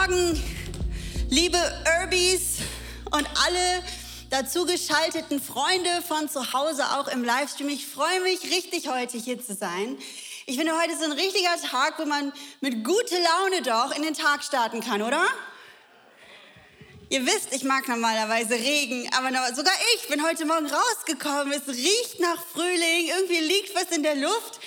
Morgen, 0.00 0.42
liebe 1.28 1.58
Urbies 2.00 2.60
und 3.10 3.28
alle 3.44 3.82
dazugeschalteten 4.30 5.42
Freunde 5.42 5.90
von 6.08 6.26
zu 6.26 6.54
Hause, 6.54 6.84
auch 6.92 7.06
im 7.08 7.22
Livestream. 7.22 7.68
Ich 7.68 7.86
freue 7.86 8.20
mich 8.22 8.44
richtig, 8.44 8.88
heute 8.88 9.18
hier 9.18 9.44
zu 9.44 9.52
sein. 9.52 9.98
Ich 10.46 10.56
finde, 10.56 10.72
heute 10.80 10.92
ist 10.92 11.02
ein 11.02 11.12
richtiger 11.12 11.54
Tag, 11.70 11.98
wo 11.98 12.06
man 12.06 12.32
mit 12.62 12.82
guter 12.82 13.16
Laune 13.18 13.60
doch 13.62 13.94
in 13.94 14.02
den 14.02 14.14
Tag 14.14 14.42
starten 14.42 14.80
kann, 14.80 15.02
oder? 15.02 15.22
Ihr 17.10 17.26
wisst, 17.26 17.52
ich 17.52 17.64
mag 17.64 17.86
normalerweise 17.86 18.54
Regen, 18.54 19.06
aber 19.12 19.54
sogar 19.54 19.74
ich 19.96 20.08
bin 20.08 20.24
heute 20.24 20.46
Morgen 20.46 20.66
rausgekommen. 20.66 21.52
Es 21.52 21.68
riecht 21.68 22.20
nach 22.20 22.42
Frühling, 22.54 23.08
irgendwie 23.18 23.40
liegt 23.40 23.74
was 23.74 23.94
in 23.94 24.02
der 24.02 24.14
Luft. 24.14 24.60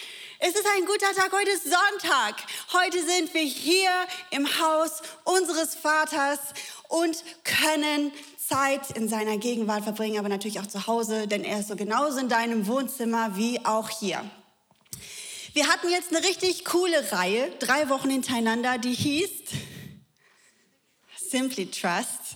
Es 0.46 0.56
ist 0.56 0.68
ein 0.76 0.86
guter 0.86 1.14
Tag, 1.16 1.32
heute 1.32 1.52
ist 1.52 1.64
Sonntag. 1.64 2.36
Heute 2.74 3.02
sind 3.02 3.34
wir 3.34 3.44
hier 3.44 3.90
im 4.30 4.46
Haus 4.60 5.02
unseres 5.24 5.74
Vaters 5.74 6.40
und 6.90 7.24
können 7.46 8.12
Zeit 8.46 8.92
in 8.98 9.08
seiner 9.08 9.38
Gegenwart 9.38 9.86
verbringen, 9.86 10.20
aber 10.20 10.28
natürlich 10.28 10.60
auch 10.60 10.68
zu 10.68 10.86
Hause, 10.86 11.30
denn 11.30 11.46
er 11.46 11.62
ist 11.62 11.70
so 11.70 11.78
genauso 11.78 12.20
in 12.20 12.28
deinem 12.28 12.68
Wohnzimmer 12.68 13.38
wie 13.38 13.66
auch 13.66 13.90
hier. 13.90 14.30
Wir 15.54 15.70
hatten 15.70 15.90
jetzt 15.90 16.14
eine 16.14 16.28
richtig 16.28 16.66
coole 16.66 17.10
Reihe, 17.14 17.50
drei 17.60 17.88
Wochen 17.88 18.10
hintereinander, 18.10 18.78
die 18.80 18.96
hieß 18.96 19.32
Simply 21.30 21.72
Trust. 21.72 22.36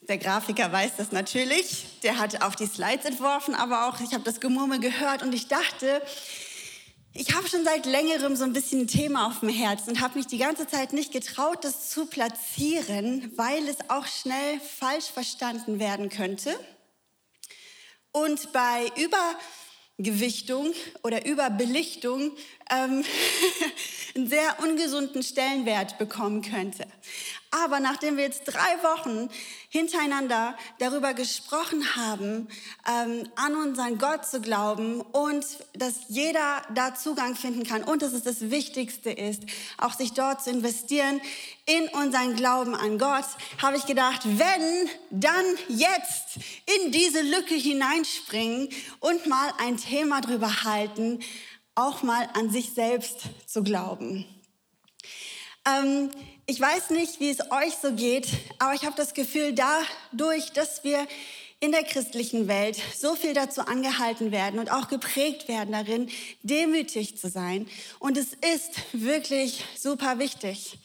Der 0.00 0.16
Grafiker 0.16 0.72
weiß 0.72 0.92
das 0.96 1.12
natürlich. 1.12 2.00
Der 2.04 2.18
hat 2.18 2.40
auf 2.40 2.56
die 2.56 2.66
Slides 2.66 3.04
entworfen, 3.04 3.54
aber 3.54 3.86
auch 3.86 4.00
ich 4.00 4.14
habe 4.14 4.24
das 4.24 4.40
Gemurmel 4.40 4.80
gehört 4.80 5.22
und 5.22 5.34
ich 5.34 5.48
dachte, 5.48 6.00
ich 7.16 7.32
habe 7.32 7.48
schon 7.48 7.64
seit 7.64 7.86
längerem 7.86 8.34
so 8.34 8.42
ein 8.42 8.52
bisschen 8.52 8.82
ein 8.82 8.86
Thema 8.88 9.28
auf 9.28 9.38
dem 9.38 9.48
Herzen 9.48 9.90
und 9.90 10.00
habe 10.00 10.18
mich 10.18 10.26
die 10.26 10.38
ganze 10.38 10.66
Zeit 10.66 10.92
nicht 10.92 11.12
getraut, 11.12 11.62
das 11.62 11.88
zu 11.88 12.06
platzieren, 12.06 13.30
weil 13.36 13.68
es 13.68 13.76
auch 13.88 14.06
schnell 14.06 14.58
falsch 14.58 15.06
verstanden 15.06 15.78
werden 15.78 16.08
könnte. 16.08 16.58
Und 18.10 18.52
bei 18.52 18.90
Übergewichtung 19.96 20.74
oder 21.04 21.24
Überbelichtung 21.24 22.32
ähm, 22.68 23.04
einen 24.14 24.28
sehr 24.28 24.60
ungesunden 24.62 25.22
Stellenwert 25.22 25.98
bekommen 25.98 26.42
könnte. 26.42 26.86
Aber 27.50 27.78
nachdem 27.78 28.16
wir 28.16 28.24
jetzt 28.24 28.44
drei 28.44 28.82
Wochen 28.82 29.28
hintereinander 29.68 30.56
darüber 30.80 31.14
gesprochen 31.14 31.84
haben, 31.94 32.48
ähm, 32.88 33.28
an 33.36 33.54
unseren 33.54 33.98
Gott 33.98 34.26
zu 34.26 34.40
glauben 34.40 35.00
und 35.00 35.44
dass 35.72 35.94
jeder 36.08 36.62
da 36.74 36.94
Zugang 36.96 37.36
finden 37.36 37.64
kann 37.64 37.84
und 37.84 38.02
dass 38.02 38.12
es 38.12 38.24
das 38.24 38.50
Wichtigste 38.50 39.10
ist, 39.10 39.42
auch 39.78 39.94
sich 39.94 40.12
dort 40.14 40.42
zu 40.42 40.50
investieren 40.50 41.20
in 41.66 41.88
unseren 41.88 42.34
Glauben 42.34 42.74
an 42.74 42.98
Gott, 42.98 43.24
habe 43.62 43.76
ich 43.76 43.86
gedacht, 43.86 44.22
wenn, 44.24 44.88
dann 45.10 45.44
jetzt 45.68 46.38
in 46.82 46.90
diese 46.92 47.22
Lücke 47.22 47.54
hineinspringen 47.54 48.68
und 49.00 49.26
mal 49.26 49.52
ein 49.58 49.76
Thema 49.76 50.20
drüber 50.20 50.64
halten, 50.64 51.20
auch 51.74 52.02
mal 52.02 52.28
an 52.34 52.50
sich 52.50 52.72
selbst 52.74 53.20
zu 53.46 53.62
glauben. 53.62 54.26
Ähm, 55.66 56.10
ich 56.46 56.60
weiß 56.60 56.90
nicht, 56.90 57.20
wie 57.20 57.30
es 57.30 57.40
euch 57.50 57.74
so 57.80 57.92
geht, 57.92 58.28
aber 58.58 58.74
ich 58.74 58.84
habe 58.84 58.96
das 58.96 59.14
Gefühl, 59.14 59.54
dadurch, 59.54 60.52
dass 60.52 60.84
wir 60.84 61.06
in 61.60 61.72
der 61.72 61.84
christlichen 61.84 62.46
Welt 62.46 62.78
so 62.94 63.14
viel 63.14 63.32
dazu 63.32 63.62
angehalten 63.62 64.30
werden 64.30 64.60
und 64.60 64.70
auch 64.70 64.88
geprägt 64.88 65.48
werden 65.48 65.72
darin, 65.72 66.10
demütig 66.42 67.16
zu 67.16 67.30
sein. 67.30 67.66
Und 67.98 68.18
es 68.18 68.34
ist 68.54 68.72
wirklich 68.92 69.64
super 69.78 70.18
wichtig, 70.18 70.78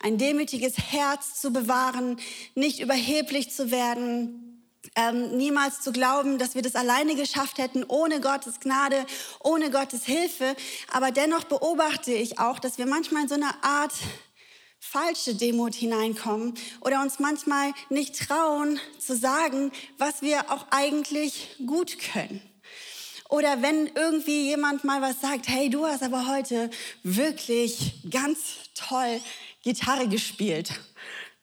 ein 0.00 0.18
demütiges 0.18 0.76
Herz 0.76 1.40
zu 1.40 1.52
bewahren, 1.52 2.18
nicht 2.56 2.80
überheblich 2.80 3.52
zu 3.52 3.70
werden, 3.70 4.53
ähm, 4.96 5.36
niemals 5.36 5.80
zu 5.80 5.92
glauben, 5.92 6.38
dass 6.38 6.54
wir 6.54 6.62
das 6.62 6.74
alleine 6.74 7.14
geschafft 7.14 7.58
hätten, 7.58 7.84
ohne 7.84 8.20
Gottes 8.20 8.60
Gnade, 8.60 9.06
ohne 9.40 9.70
Gottes 9.70 10.04
Hilfe. 10.04 10.56
Aber 10.92 11.10
dennoch 11.10 11.44
beobachte 11.44 12.12
ich 12.12 12.38
auch, 12.38 12.58
dass 12.58 12.78
wir 12.78 12.86
manchmal 12.86 13.22
in 13.22 13.28
so 13.28 13.34
einer 13.34 13.54
Art 13.62 13.92
falsche 14.78 15.34
Demut 15.34 15.74
hineinkommen 15.74 16.54
oder 16.80 17.00
uns 17.00 17.18
manchmal 17.18 17.72
nicht 17.88 18.28
trauen 18.28 18.78
zu 18.98 19.16
sagen, 19.16 19.72
was 19.98 20.22
wir 20.22 20.50
auch 20.52 20.66
eigentlich 20.70 21.56
gut 21.66 21.98
können. 21.98 22.42
Oder 23.30 23.62
wenn 23.62 23.86
irgendwie 23.94 24.42
jemand 24.42 24.84
mal 24.84 25.00
was 25.00 25.20
sagt, 25.20 25.48
hey, 25.48 25.70
du 25.70 25.86
hast 25.86 26.02
aber 26.02 26.28
heute 26.28 26.70
wirklich 27.02 27.94
ganz 28.10 28.38
toll 28.74 29.20
Gitarre 29.62 30.06
gespielt. 30.08 30.70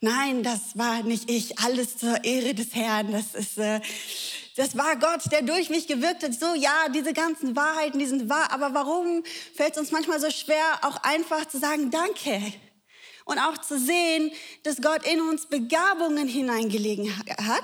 Nein, 0.01 0.43
das 0.43 0.77
war 0.77 1.03
nicht 1.03 1.29
ich, 1.29 1.59
alles 1.59 1.97
zur 1.97 2.23
Ehre 2.23 2.53
des 2.55 2.73
Herrn. 2.73 3.11
Das 3.11 3.35
ist, 3.35 3.57
äh, 3.57 3.79
das 4.55 4.75
war 4.75 4.95
Gott, 4.97 5.31
der 5.31 5.43
durch 5.43 5.69
mich 5.69 5.87
gewirkt 5.87 6.23
hat. 6.23 6.33
So, 6.33 6.55
ja, 6.55 6.89
diese 6.93 7.13
ganzen 7.13 7.55
Wahrheiten, 7.55 7.99
die 7.99 8.07
sind 8.07 8.27
wahr. 8.27 8.51
Aber 8.51 8.73
warum 8.73 9.23
fällt 9.55 9.73
es 9.73 9.77
uns 9.77 9.91
manchmal 9.91 10.19
so 10.19 10.29
schwer, 10.31 10.79
auch 10.81 10.97
einfach 11.03 11.47
zu 11.47 11.59
sagen, 11.59 11.91
danke? 11.91 12.41
und 13.25 13.39
auch 13.39 13.57
zu 13.59 13.79
sehen, 13.79 14.31
dass 14.63 14.81
Gott 14.81 15.05
in 15.07 15.21
uns 15.21 15.45
Begabungen 15.45 16.27
hineingelegen 16.27 17.15
hat 17.17 17.63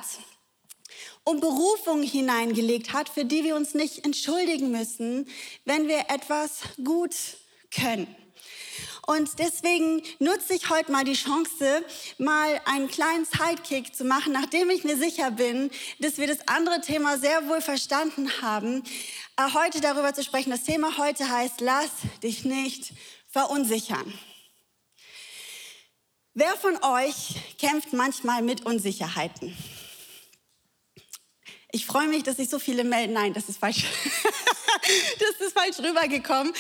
und 1.23 1.41
Berufungen 1.41 2.03
hineingelegt 2.03 2.93
hat, 2.93 3.09
für 3.09 3.25
die 3.25 3.43
wir 3.43 3.55
uns 3.55 3.73
nicht 3.73 4.05
entschuldigen 4.05 4.71
müssen, 4.71 5.27
wenn 5.65 5.87
wir 5.87 6.05
etwas 6.09 6.61
gut 6.83 7.15
können. 7.71 8.07
Und 9.09 9.39
deswegen 9.39 10.01
nutze 10.19 10.53
ich 10.53 10.69
heute 10.69 10.91
mal 10.91 11.05
die 11.05 11.13
Chance, 11.13 11.81
mal 12.17 12.59
einen 12.65 12.89
kleinen 12.89 13.23
Sidekick 13.23 13.95
zu 13.95 14.03
machen, 14.03 14.33
nachdem 14.33 14.69
ich 14.69 14.83
mir 14.83 14.97
sicher 14.97 15.31
bin, 15.31 15.71
dass 15.99 16.17
wir 16.17 16.27
das 16.27 16.45
andere 16.45 16.81
Thema 16.81 17.17
sehr 17.17 17.47
wohl 17.47 17.61
verstanden 17.61 18.29
haben, 18.41 18.83
äh, 19.37 19.53
heute 19.53 19.79
darüber 19.79 20.13
zu 20.13 20.25
sprechen. 20.25 20.49
Das 20.49 20.65
Thema 20.65 20.97
heute 20.97 21.29
heißt, 21.29 21.61
lass 21.61 21.89
dich 22.21 22.43
nicht 22.43 22.91
verunsichern. 23.29 24.13
Wer 26.33 26.57
von 26.57 26.75
euch 26.83 27.35
kämpft 27.57 27.93
manchmal 27.93 28.41
mit 28.41 28.65
Unsicherheiten? 28.65 29.55
Ich 31.77 31.85
freue 31.85 32.07
mich, 32.07 32.23
dass 32.23 32.37
sich 32.37 32.49
so 32.49 32.57
viele 32.57 32.83
melden. 32.83 33.13
Nein, 33.13 33.33
das 33.33 33.49
ist 33.49 33.59
falsch. 33.59 33.85
das 35.19 35.47
ist 35.47 35.53
falsch 35.53 35.77
rübergekommen. 35.77 36.51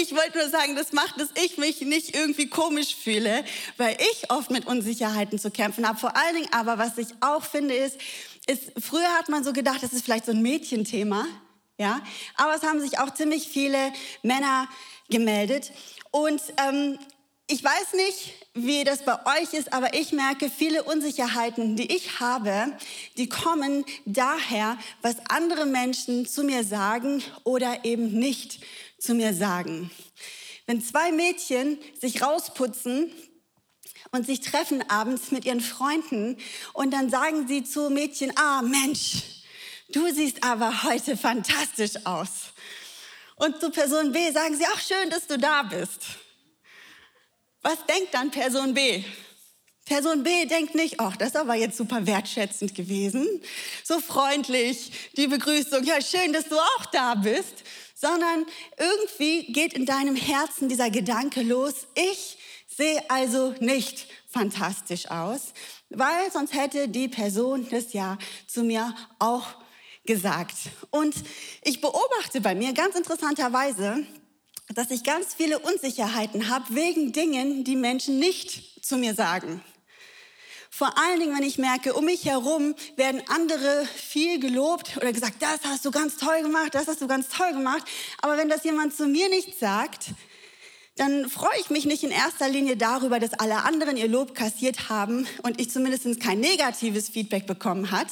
Ich 0.00 0.10
wollte 0.10 0.36
nur 0.36 0.48
sagen, 0.48 0.74
das 0.74 0.92
macht, 0.92 1.20
dass 1.20 1.28
ich 1.44 1.58
mich 1.58 1.80
nicht 1.82 2.16
irgendwie 2.16 2.48
komisch 2.48 2.96
fühle, 2.96 3.44
weil 3.76 3.96
ich 4.00 4.32
oft 4.32 4.50
mit 4.50 4.66
Unsicherheiten 4.66 5.38
zu 5.38 5.52
kämpfen 5.52 5.86
habe. 5.86 5.96
Vor 5.96 6.16
allen 6.16 6.34
Dingen 6.34 6.48
aber, 6.50 6.76
was 6.76 6.98
ich 6.98 7.06
auch 7.20 7.44
finde, 7.44 7.72
ist, 7.72 7.98
ist 8.48 8.72
früher 8.84 9.06
hat 9.16 9.28
man 9.28 9.44
so 9.44 9.52
gedacht, 9.52 9.80
das 9.80 9.92
ist 9.92 10.04
vielleicht 10.04 10.26
so 10.26 10.32
ein 10.32 10.42
Mädchenthema. 10.42 11.24
Ja, 11.78 12.00
aber 12.34 12.56
es 12.56 12.64
haben 12.64 12.80
sich 12.80 12.98
auch 12.98 13.14
ziemlich 13.14 13.46
viele 13.46 13.92
Männer 14.24 14.68
gemeldet. 15.08 15.70
Und 16.10 16.42
ähm, 16.66 16.98
ich 17.46 17.62
weiß 17.62 17.92
nicht, 17.92 18.43
wie 18.54 18.84
das 18.84 19.04
bei 19.04 19.18
euch 19.40 19.52
ist, 19.52 19.72
aber 19.72 19.94
ich 19.94 20.12
merke, 20.12 20.48
viele 20.48 20.84
Unsicherheiten, 20.84 21.74
die 21.74 21.92
ich 21.92 22.20
habe, 22.20 22.72
die 23.16 23.28
kommen 23.28 23.84
daher, 24.06 24.78
was 25.02 25.16
andere 25.28 25.66
Menschen 25.66 26.24
zu 26.24 26.44
mir 26.44 26.62
sagen 26.62 27.22
oder 27.42 27.84
eben 27.84 28.12
nicht 28.12 28.60
zu 28.98 29.14
mir 29.14 29.34
sagen. 29.34 29.90
Wenn 30.66 30.80
zwei 30.82 31.10
Mädchen 31.10 31.78
sich 32.00 32.22
rausputzen 32.22 33.12
und 34.12 34.24
sich 34.24 34.40
treffen 34.40 34.88
abends 34.88 35.32
mit 35.32 35.44
ihren 35.44 35.60
Freunden 35.60 36.38
und 36.72 36.92
dann 36.92 37.10
sagen 37.10 37.48
sie 37.48 37.64
zu 37.64 37.90
Mädchen, 37.90 38.32
ah 38.36 38.62
Mensch, 38.62 39.42
du 39.88 40.10
siehst 40.12 40.44
aber 40.44 40.84
heute 40.84 41.16
fantastisch 41.16 42.06
aus. 42.06 42.52
Und 43.34 43.60
zu 43.60 43.70
Person 43.70 44.12
B 44.12 44.30
sagen 44.30 44.56
sie, 44.56 44.64
ach 44.72 44.80
schön, 44.80 45.10
dass 45.10 45.26
du 45.26 45.36
da 45.38 45.64
bist. 45.64 46.02
Was 47.64 47.78
denkt 47.86 48.12
dann 48.12 48.30
Person 48.30 48.74
B? 48.74 49.02
Person 49.86 50.22
B 50.22 50.44
denkt 50.44 50.74
nicht, 50.74 51.00
ach, 51.00 51.16
das 51.16 51.28
ist 51.28 51.36
aber 51.36 51.54
jetzt 51.54 51.78
super 51.78 52.06
wertschätzend 52.06 52.74
gewesen, 52.74 53.26
so 53.82 54.00
freundlich, 54.00 54.92
die 55.16 55.28
Begrüßung, 55.28 55.82
ja, 55.82 56.00
schön, 56.02 56.34
dass 56.34 56.48
du 56.48 56.58
auch 56.58 56.86
da 56.92 57.14
bist, 57.14 57.64
sondern 57.94 58.44
irgendwie 58.76 59.50
geht 59.50 59.72
in 59.72 59.86
deinem 59.86 60.14
Herzen 60.14 60.68
dieser 60.68 60.90
Gedanke 60.90 61.42
los, 61.42 61.86
ich 61.94 62.36
sehe 62.66 63.02
also 63.08 63.54
nicht 63.60 64.08
fantastisch 64.28 65.10
aus, 65.10 65.54
weil 65.88 66.30
sonst 66.30 66.52
hätte 66.52 66.88
die 66.88 67.08
Person 67.08 67.66
das 67.70 67.94
ja 67.94 68.18
zu 68.46 68.62
mir 68.62 68.94
auch 69.18 69.46
gesagt. 70.04 70.56
Und 70.90 71.14
ich 71.62 71.80
beobachte 71.80 72.42
bei 72.42 72.54
mir 72.54 72.74
ganz 72.74 72.94
interessanterweise, 72.94 74.06
dass 74.68 74.90
ich 74.90 75.04
ganz 75.04 75.34
viele 75.34 75.58
Unsicherheiten 75.58 76.48
habe 76.48 76.74
wegen 76.74 77.12
Dingen, 77.12 77.64
die 77.64 77.76
Menschen 77.76 78.18
nicht 78.18 78.84
zu 78.84 78.96
mir 78.96 79.14
sagen. 79.14 79.62
Vor 80.70 80.98
allen 80.98 81.20
Dingen, 81.20 81.36
wenn 81.36 81.46
ich 81.46 81.58
merke, 81.58 81.94
um 81.94 82.06
mich 82.06 82.24
herum 82.24 82.74
werden 82.96 83.22
andere 83.28 83.86
viel 83.94 84.40
gelobt 84.40 84.96
oder 84.96 85.12
gesagt, 85.12 85.40
das 85.40 85.60
hast 85.64 85.84
du 85.84 85.92
ganz 85.92 86.16
toll 86.16 86.42
gemacht, 86.42 86.74
das 86.74 86.88
hast 86.88 87.00
du 87.00 87.06
ganz 87.06 87.28
toll 87.28 87.52
gemacht. 87.52 87.84
Aber 88.20 88.36
wenn 88.36 88.48
das 88.48 88.64
jemand 88.64 88.96
zu 88.96 89.06
mir 89.06 89.28
nicht 89.28 89.56
sagt, 89.56 90.06
dann 90.96 91.28
freue 91.28 91.58
ich 91.60 91.70
mich 91.70 91.84
nicht 91.84 92.02
in 92.02 92.10
erster 92.10 92.48
Linie 92.48 92.76
darüber, 92.76 93.20
dass 93.20 93.34
alle 93.34 93.62
anderen 93.62 93.96
ihr 93.96 94.08
Lob 94.08 94.34
kassiert 94.34 94.88
haben 94.88 95.28
und 95.42 95.60
ich 95.60 95.70
zumindest 95.70 96.20
kein 96.20 96.40
negatives 96.40 97.08
Feedback 97.08 97.46
bekommen 97.46 97.92
hat, 97.92 98.08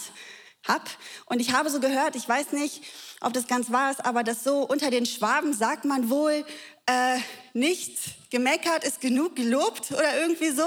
hab. 0.66 0.88
Und 1.26 1.40
ich 1.40 1.52
habe 1.52 1.70
so 1.70 1.81
gehört, 1.81 2.14
ich 2.14 2.28
weiß 2.28 2.52
nicht, 2.52 2.82
ob 3.23 3.33
das 3.33 3.47
ganz 3.47 3.71
wahr 3.71 3.91
ist, 3.91 4.05
aber 4.05 4.23
das 4.23 4.45
so 4.45 4.61
unter 4.61 4.91
den 4.91 5.07
Schwaben 5.07 5.55
sagt 5.55 5.85
man 5.85 6.11
wohl, 6.11 6.45
äh, 6.87 7.19
nicht 7.53 7.97
gemeckert 8.31 8.85
ist 8.85 9.01
genug 9.01 9.37
gelobt 9.37 9.93
oder 9.93 10.21
irgendwie 10.21 10.51
so, 10.51 10.67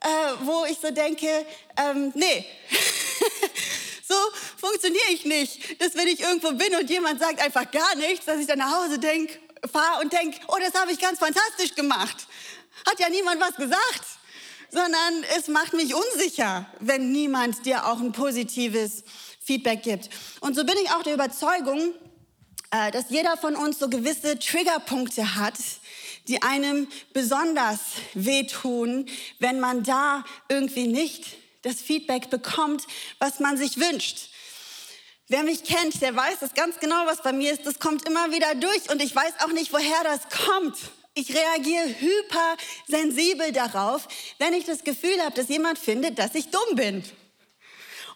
äh, 0.00 0.08
wo 0.42 0.64
ich 0.66 0.78
so 0.78 0.90
denke, 0.90 1.28
ähm, 1.76 2.12
nee, 2.14 2.44
so 4.08 4.14
funktioniere 4.56 5.10
ich 5.10 5.24
nicht, 5.24 5.80
dass 5.80 5.94
wenn 5.94 6.08
ich 6.08 6.20
irgendwo 6.20 6.52
bin 6.52 6.74
und 6.76 6.88
jemand 6.90 7.20
sagt 7.20 7.40
einfach 7.40 7.70
gar 7.70 7.94
nichts, 7.96 8.26
dass 8.26 8.38
ich 8.40 8.46
dann 8.46 8.58
nach 8.58 8.82
Hause 8.82 8.98
denke, 8.98 9.38
fahre 9.70 10.02
und 10.02 10.12
denke, 10.12 10.38
oh, 10.48 10.56
das 10.60 10.80
habe 10.80 10.92
ich 10.92 10.98
ganz 10.98 11.18
fantastisch 11.18 11.74
gemacht. 11.74 12.26
Hat 12.86 12.98
ja 13.00 13.08
niemand 13.08 13.40
was 13.40 13.56
gesagt, 13.56 14.04
sondern 14.70 15.24
es 15.36 15.48
macht 15.48 15.72
mich 15.72 15.94
unsicher, 15.94 16.66
wenn 16.80 17.10
niemand 17.12 17.64
dir 17.64 17.86
auch 17.86 18.00
ein 18.00 18.12
positives 18.12 19.02
Feedback 19.48 19.82
gibt. 19.82 20.10
Und 20.40 20.54
so 20.54 20.64
bin 20.64 20.76
ich 20.84 20.90
auch 20.90 21.02
der 21.02 21.14
Überzeugung, 21.14 21.94
äh, 22.70 22.90
dass 22.90 23.08
jeder 23.08 23.38
von 23.38 23.56
uns 23.56 23.78
so 23.78 23.88
gewisse 23.88 24.38
Triggerpunkte 24.38 25.36
hat, 25.36 25.54
die 26.28 26.42
einem 26.42 26.86
besonders 27.14 27.80
wehtun, 28.12 29.06
wenn 29.38 29.58
man 29.58 29.84
da 29.84 30.22
irgendwie 30.50 30.86
nicht 30.86 31.24
das 31.62 31.80
Feedback 31.80 32.28
bekommt, 32.28 32.86
was 33.20 33.40
man 33.40 33.56
sich 33.56 33.78
wünscht. 33.78 34.28
Wer 35.28 35.44
mich 35.44 35.64
kennt, 35.64 36.02
der 36.02 36.14
weiß 36.14 36.40
das 36.40 36.52
ganz 36.52 36.78
genau, 36.78 37.06
was 37.06 37.22
bei 37.22 37.32
mir 37.32 37.50
ist. 37.50 37.64
Das 37.64 37.78
kommt 37.78 38.06
immer 38.06 38.30
wieder 38.30 38.54
durch 38.54 38.90
und 38.90 39.02
ich 39.02 39.16
weiß 39.16 39.32
auch 39.40 39.52
nicht, 39.52 39.72
woher 39.72 40.04
das 40.04 40.20
kommt. 40.46 40.76
Ich 41.14 41.34
reagiere 41.34 41.88
hypersensibel 41.88 43.52
darauf, 43.52 44.08
wenn 44.38 44.52
ich 44.52 44.66
das 44.66 44.84
Gefühl 44.84 45.18
habe, 45.22 45.34
dass 45.34 45.48
jemand 45.48 45.78
findet, 45.78 46.18
dass 46.18 46.34
ich 46.34 46.50
dumm 46.50 46.76
bin. 46.76 47.02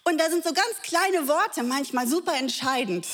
Und 0.04 0.18
da 0.18 0.28
sind 0.28 0.44
so 0.44 0.52
ganz 0.52 0.82
kleine 0.82 1.28
Worte 1.28 1.62
manchmal 1.62 2.08
super 2.08 2.34
entscheidend. 2.34 3.06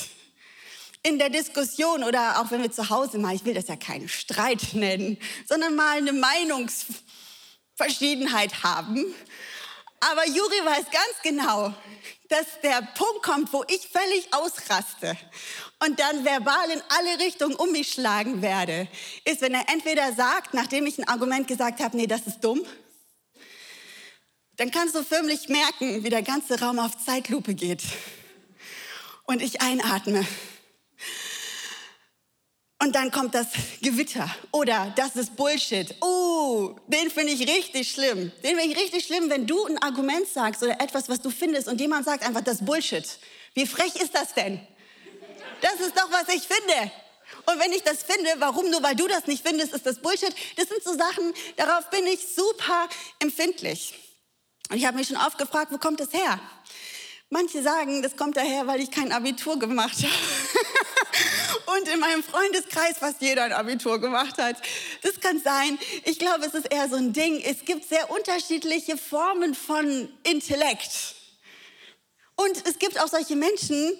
In 1.03 1.17
der 1.17 1.29
Diskussion 1.29 2.03
oder 2.03 2.41
auch 2.41 2.51
wenn 2.51 2.61
wir 2.61 2.71
zu 2.71 2.89
Hause 2.89 3.19
mal, 3.19 3.33
ich 3.33 3.45
will 3.45 3.53
das 3.53 3.67
ja 3.67 3.77
keinen 3.77 4.09
Streit 4.09 4.73
nennen, 4.73 5.17
sondern 5.47 5.75
mal 5.75 5.97
eine 5.97 6.11
Meinungsverschiedenheit 6.11 8.63
haben. 8.63 9.05
Aber 10.01 10.27
Juri 10.27 10.65
weiß 10.65 10.85
ganz 10.91 11.21
genau, 11.23 11.73
dass 12.29 12.45
der 12.63 12.81
Punkt 12.95 13.23
kommt, 13.23 13.53
wo 13.53 13.63
ich 13.67 13.87
völlig 13.87 14.33
ausraste 14.33 15.17
und 15.85 15.99
dann 15.99 16.23
verbal 16.23 16.69
in 16.69 16.81
alle 16.89 17.19
Richtungen 17.19 17.55
um 17.55 17.71
mich 17.71 17.91
schlagen 17.91 18.41
werde, 18.41 18.87
ist, 19.25 19.41
wenn 19.41 19.53
er 19.53 19.67
entweder 19.69 20.13
sagt, 20.13 20.53
nachdem 20.53 20.85
ich 20.85 20.99
ein 20.99 21.07
Argument 21.07 21.47
gesagt 21.47 21.81
habe, 21.81 21.97
nee, 21.97 22.07
das 22.07 22.27
ist 22.27 22.41
dumm, 22.41 22.61
dann 24.59 24.71
kannst 24.71 24.93
du 24.93 25.03
förmlich 25.03 25.47
merken, 25.47 26.03
wie 26.03 26.09
der 26.09 26.21
ganze 26.21 26.59
Raum 26.59 26.79
auf 26.79 26.97
Zeitlupe 26.97 27.55
geht 27.55 27.81
und 29.25 29.41
ich 29.41 29.61
einatme 29.61 30.27
und 32.81 32.93
dann 32.93 33.09
kommt 33.09 33.35
das 33.35 33.47
Gewitter 33.81 34.29
oder 34.51 34.93
das 34.97 35.15
ist 35.15 35.37
Bullshit. 35.37 35.95
Oh, 36.01 36.75
den 36.87 37.09
finde 37.09 37.31
ich 37.31 37.47
richtig 37.47 37.89
schlimm. 37.89 38.33
Den 38.43 38.57
finde 38.57 38.73
ich 38.73 38.77
richtig 38.77 39.05
schlimm, 39.05 39.29
wenn 39.29 39.47
du 39.47 39.65
ein 39.65 39.81
Argument 39.81 40.27
sagst 40.27 40.61
oder 40.61 40.79
etwas, 40.81 41.07
was 41.07 41.21
du 41.21 41.29
findest 41.29 41.69
und 41.69 41.79
jemand 41.79 42.05
sagt 42.05 42.25
einfach, 42.25 42.41
das 42.41 42.55
ist 42.55 42.65
Bullshit. 42.65 43.05
Wie 43.53 43.65
frech 43.65 43.95
ist 43.95 44.13
das 44.13 44.33
denn? 44.33 44.59
Das 45.61 45.75
ist 45.79 45.97
doch, 45.97 46.11
was 46.11 46.27
ich 46.33 46.43
finde. 46.43 46.91
Und 47.45 47.59
wenn 47.59 47.71
ich 47.71 47.83
das 47.83 48.03
finde, 48.03 48.29
warum 48.39 48.69
nur 48.69 48.83
weil 48.83 48.95
du 48.95 49.07
das 49.07 49.25
nicht 49.27 49.45
findest, 49.45 49.73
ist 49.73 49.85
das 49.85 50.01
Bullshit. 50.01 50.33
Das 50.57 50.67
sind 50.67 50.83
so 50.83 50.97
Sachen, 50.97 51.33
darauf 51.55 51.89
bin 51.89 52.05
ich 52.07 52.27
super 52.35 52.89
empfindlich. 53.19 53.93
Und 54.69 54.77
ich 54.77 54.85
habe 54.85 54.97
mich 54.97 55.07
schon 55.07 55.17
oft 55.17 55.37
gefragt, 55.37 55.71
wo 55.71 55.77
kommt 55.77 55.99
das 55.99 56.13
her? 56.13 56.39
Manche 57.31 57.61
sagen, 57.61 58.01
das 58.01 58.15
kommt 58.15 58.37
daher, 58.37 58.67
weil 58.67 58.81
ich 58.81 58.91
kein 58.91 59.11
Abitur 59.11 59.59
gemacht 59.59 59.97
habe. 59.97 61.75
und 61.77 61.87
in 61.87 61.99
meinem 61.99 62.23
Freundeskreis 62.23 62.97
fast 62.97 63.21
jeder 63.21 63.43
ein 63.43 63.53
Abitur 63.53 63.99
gemacht 63.99 64.37
hat. 64.37 64.57
Das 65.01 65.19
kann 65.19 65.39
sein. 65.39 65.77
Ich 66.05 66.19
glaube, 66.19 66.45
es 66.45 66.53
ist 66.53 66.71
eher 66.71 66.87
so 66.87 66.95
ein 66.95 67.13
Ding. 67.13 67.41
Es 67.41 67.65
gibt 67.65 67.87
sehr 67.87 68.09
unterschiedliche 68.11 68.97
Formen 68.97 69.55
von 69.55 70.09
Intellekt. 70.23 71.15
Und 72.35 72.67
es 72.67 72.79
gibt 72.79 72.99
auch 72.99 73.07
solche 73.07 73.35
Menschen, 73.35 73.91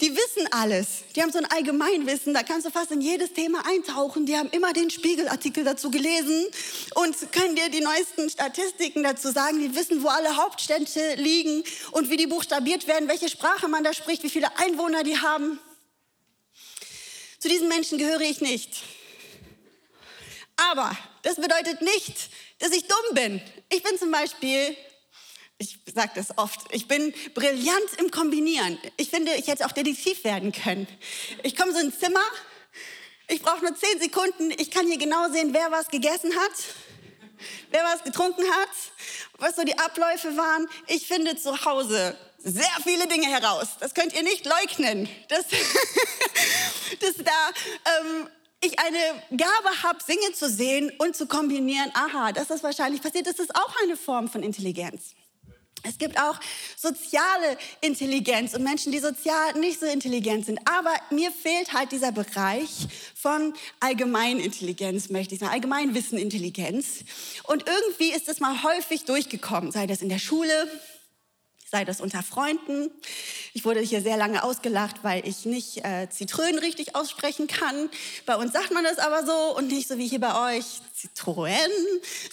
die 0.00 0.16
wissen 0.16 0.48
alles. 0.50 1.04
Die 1.14 1.22
haben 1.22 1.30
so 1.30 1.38
ein 1.38 1.44
Allgemeinwissen, 1.44 2.32
da 2.32 2.42
kannst 2.42 2.66
du 2.66 2.70
fast 2.70 2.90
in 2.90 3.00
jedes 3.00 3.32
Thema 3.32 3.64
eintauchen. 3.66 4.26
Die 4.26 4.36
haben 4.36 4.48
immer 4.50 4.72
den 4.72 4.90
Spiegelartikel 4.90 5.64
dazu 5.64 5.90
gelesen 5.90 6.46
und 6.94 7.32
können 7.32 7.56
dir 7.56 7.68
die 7.68 7.80
neuesten 7.80 8.30
Statistiken 8.30 9.02
dazu 9.02 9.30
sagen. 9.30 9.60
Die 9.60 9.74
wissen, 9.74 10.02
wo 10.02 10.08
alle 10.08 10.36
Hauptstädte 10.36 11.14
liegen 11.16 11.64
und 11.92 12.10
wie 12.10 12.16
die 12.16 12.26
buchstabiert 12.26 12.86
werden, 12.86 13.08
welche 13.08 13.28
Sprache 13.28 13.68
man 13.68 13.84
da 13.84 13.92
spricht, 13.92 14.22
wie 14.22 14.30
viele 14.30 14.56
Einwohner 14.58 15.02
die 15.02 15.18
haben. 15.18 15.58
Zu 17.38 17.48
diesen 17.48 17.68
Menschen 17.68 17.98
gehöre 17.98 18.20
ich 18.20 18.40
nicht. 18.40 18.82
Aber 20.56 20.96
das 21.22 21.36
bedeutet 21.36 21.80
nicht, 21.82 22.30
dass 22.58 22.72
ich 22.72 22.86
dumm 22.86 23.14
bin. 23.14 23.42
Ich 23.70 23.82
bin 23.82 23.98
zum 23.98 24.10
Beispiel, 24.10 24.76
ich 25.60 25.78
sage 25.94 26.12
das 26.14 26.38
oft, 26.38 26.58
ich 26.70 26.88
bin 26.88 27.12
brillant 27.34 27.90
im 27.98 28.10
Kombinieren. 28.10 28.78
Ich 28.96 29.10
finde, 29.10 29.34
ich 29.34 29.46
hätte 29.46 29.66
auch 29.66 29.72
Detektiv 29.72 30.24
werden 30.24 30.52
können. 30.52 30.88
Ich 31.42 31.54
komme 31.54 31.72
so 31.72 31.78
ins 31.80 31.98
Zimmer, 31.98 32.22
ich 33.28 33.42
brauche 33.42 33.60
nur 33.60 33.76
zehn 33.76 34.00
Sekunden, 34.00 34.50
ich 34.56 34.70
kann 34.70 34.86
hier 34.86 34.96
genau 34.96 35.30
sehen, 35.30 35.52
wer 35.52 35.70
was 35.70 35.88
gegessen 35.88 36.34
hat, 36.34 36.52
wer 37.70 37.84
was 37.84 38.02
getrunken 38.02 38.42
hat, 38.50 38.70
was 39.36 39.56
so 39.56 39.62
die 39.62 39.78
Abläufe 39.78 40.34
waren. 40.38 40.66
Ich 40.86 41.06
finde 41.06 41.36
zu 41.36 41.62
Hause 41.66 42.16
sehr 42.38 42.64
viele 42.82 43.06
Dinge 43.06 43.26
heraus. 43.26 43.68
Das 43.80 43.92
könnt 43.92 44.14
ihr 44.14 44.22
nicht 44.22 44.46
leugnen. 44.46 45.10
Dass, 45.28 45.44
dass 47.00 47.16
da 47.16 47.50
ähm, 48.00 48.28
ich 48.62 48.78
eine 48.78 49.22
Gabe 49.36 49.82
habe, 49.82 49.98
Dinge 50.08 50.32
zu 50.32 50.48
sehen 50.48 50.90
und 50.96 51.14
zu 51.14 51.26
kombinieren. 51.26 51.90
Aha, 51.92 52.32
das 52.32 52.48
ist 52.48 52.62
wahrscheinlich 52.62 53.02
passiert. 53.02 53.26
Das 53.26 53.38
ist 53.38 53.54
auch 53.54 53.74
eine 53.82 53.98
Form 53.98 54.26
von 54.28 54.42
Intelligenz. 54.42 55.14
Es 55.82 55.98
gibt 55.98 56.18
auch 56.18 56.38
soziale 56.76 57.56
Intelligenz 57.80 58.54
und 58.54 58.62
Menschen, 58.62 58.92
die 58.92 58.98
sozial 58.98 59.58
nicht 59.58 59.80
so 59.80 59.86
intelligent 59.86 60.46
sind. 60.46 60.60
Aber 60.68 60.94
mir 61.10 61.30
fehlt 61.32 61.72
halt 61.72 61.92
dieser 61.92 62.12
Bereich 62.12 62.86
von 63.14 63.54
Allgemeinintelligenz, 63.80 65.08
möchte 65.08 65.34
ich 65.34 65.40
sagen, 65.40 65.52
Allgemeinwissenintelligenz. 65.52 67.04
Und 67.44 67.64
irgendwie 67.66 68.12
ist 68.12 68.28
das 68.28 68.40
mal 68.40 68.62
häufig 68.62 69.04
durchgekommen, 69.04 69.72
sei 69.72 69.86
das 69.86 70.02
in 70.02 70.08
der 70.08 70.18
Schule, 70.18 70.70
sei 71.70 71.84
das 71.84 72.00
unter 72.00 72.22
Freunden. 72.22 72.90
Ich 73.54 73.64
wurde 73.64 73.80
hier 73.80 74.02
sehr 74.02 74.16
lange 74.16 74.42
ausgelacht, 74.42 74.96
weil 75.02 75.26
ich 75.26 75.44
nicht 75.46 75.84
äh, 75.84 76.08
Zitrönen 76.10 76.58
richtig 76.58 76.96
aussprechen 76.96 77.46
kann. 77.46 77.88
Bei 78.26 78.36
uns 78.36 78.52
sagt 78.52 78.72
man 78.72 78.84
das 78.84 78.98
aber 78.98 79.24
so 79.24 79.56
und 79.56 79.68
nicht 79.68 79.88
so 79.88 79.96
wie 79.96 80.08
hier 80.08 80.20
bei 80.20 80.56
euch 80.56 80.66
Zitroen, 80.94 81.70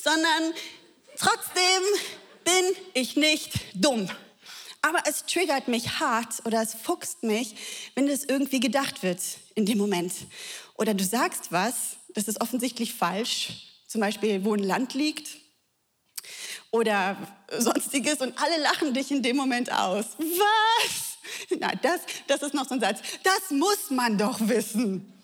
sondern 0.04 0.54
trotzdem 1.18 1.84
bin 2.48 2.76
ich 2.94 3.18
nicht 3.18 3.60
dumm. 3.74 4.10
Aber 4.82 5.00
es 5.06 5.26
triggert 5.26 5.68
mich 5.68 6.00
hart 6.00 6.46
oder 6.46 6.62
es 6.62 6.74
fuchst 6.74 7.24
mich, 7.24 7.56
wenn 7.96 8.08
es 8.08 8.24
irgendwie 8.24 8.62
gedacht 8.62 9.04
wird 9.04 9.20
in 9.56 9.66
dem 9.66 9.78
Moment. 9.78 10.14
Oder 10.76 10.94
du 10.94 11.04
sagst 11.04 11.52
was, 11.52 11.98
das 12.14 12.30
ist 12.30 12.40
offensichtlich 12.40 12.94
falsch, 12.94 13.82
zum 13.88 14.00
Beispiel, 14.00 14.46
wo 14.46 14.54
ein 14.54 14.64
Land 14.64 14.94
liegt 14.94 15.38
oder 16.72 17.18
sonstiges 17.58 18.22
und 18.22 18.38
alle 18.42 18.62
lachen 18.62 18.94
dich 18.94 19.12
in 19.12 19.22
dem 19.22 19.36
Moment 19.36 19.72
aus. 19.72 20.06
Was? 20.18 21.18
Na, 21.60 21.74
das, 21.76 22.02
das 22.28 22.42
ist 22.44 22.54
noch 22.54 22.68
so 22.68 22.76
ein 22.76 22.80
Satz. 22.80 23.02
Das 23.24 23.52
muss 23.52 23.90
man 23.90 24.18
doch 24.18 24.40
wissen. 24.40 25.17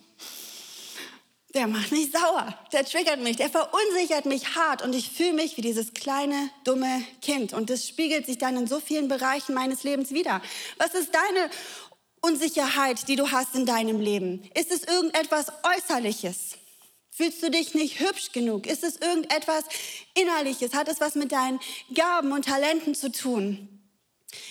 Der 1.53 1.67
macht 1.67 1.91
mich 1.91 2.11
sauer, 2.11 2.57
der 2.71 2.83
triggert 2.83 3.19
mich, 3.19 3.37
der 3.37 3.49
verunsichert 3.49 4.25
mich 4.25 4.55
hart 4.55 4.81
und 4.81 4.95
ich 4.95 5.11
fühle 5.11 5.33
mich 5.33 5.55
wie 5.55 5.61
dieses 5.61 5.93
kleine, 5.93 6.49
dumme 6.63 7.03
Kind. 7.21 7.53
Und 7.53 7.69
das 7.69 7.87
spiegelt 7.87 8.25
sich 8.25 8.39
dann 8.39 8.57
in 8.57 8.65
so 8.65 8.79
vielen 8.79 9.07
Bereichen 9.07 9.53
meines 9.53 9.83
Lebens 9.83 10.11
wieder. 10.11 10.41
Was 10.77 10.95
ist 10.95 11.13
deine 11.13 11.51
Unsicherheit, 12.21 13.07
die 13.07 13.15
du 13.15 13.31
hast 13.31 13.53
in 13.53 13.67
deinem 13.67 13.99
Leben? 13.99 14.49
Ist 14.55 14.71
es 14.71 14.83
irgendetwas 14.83 15.51
Äußerliches? 15.77 16.57
Fühlst 17.11 17.43
du 17.43 17.51
dich 17.51 17.75
nicht 17.75 17.99
hübsch 17.99 18.31
genug? 18.31 18.65
Ist 18.65 18.83
es 18.83 18.95
irgendetwas 18.97 19.65
Innerliches? 20.15 20.73
Hat 20.73 20.87
es 20.87 20.99
was 20.99 21.13
mit 21.13 21.31
deinen 21.31 21.59
Gaben 21.93 22.31
und 22.31 22.45
Talenten 22.45 22.95
zu 22.95 23.11
tun? 23.11 23.82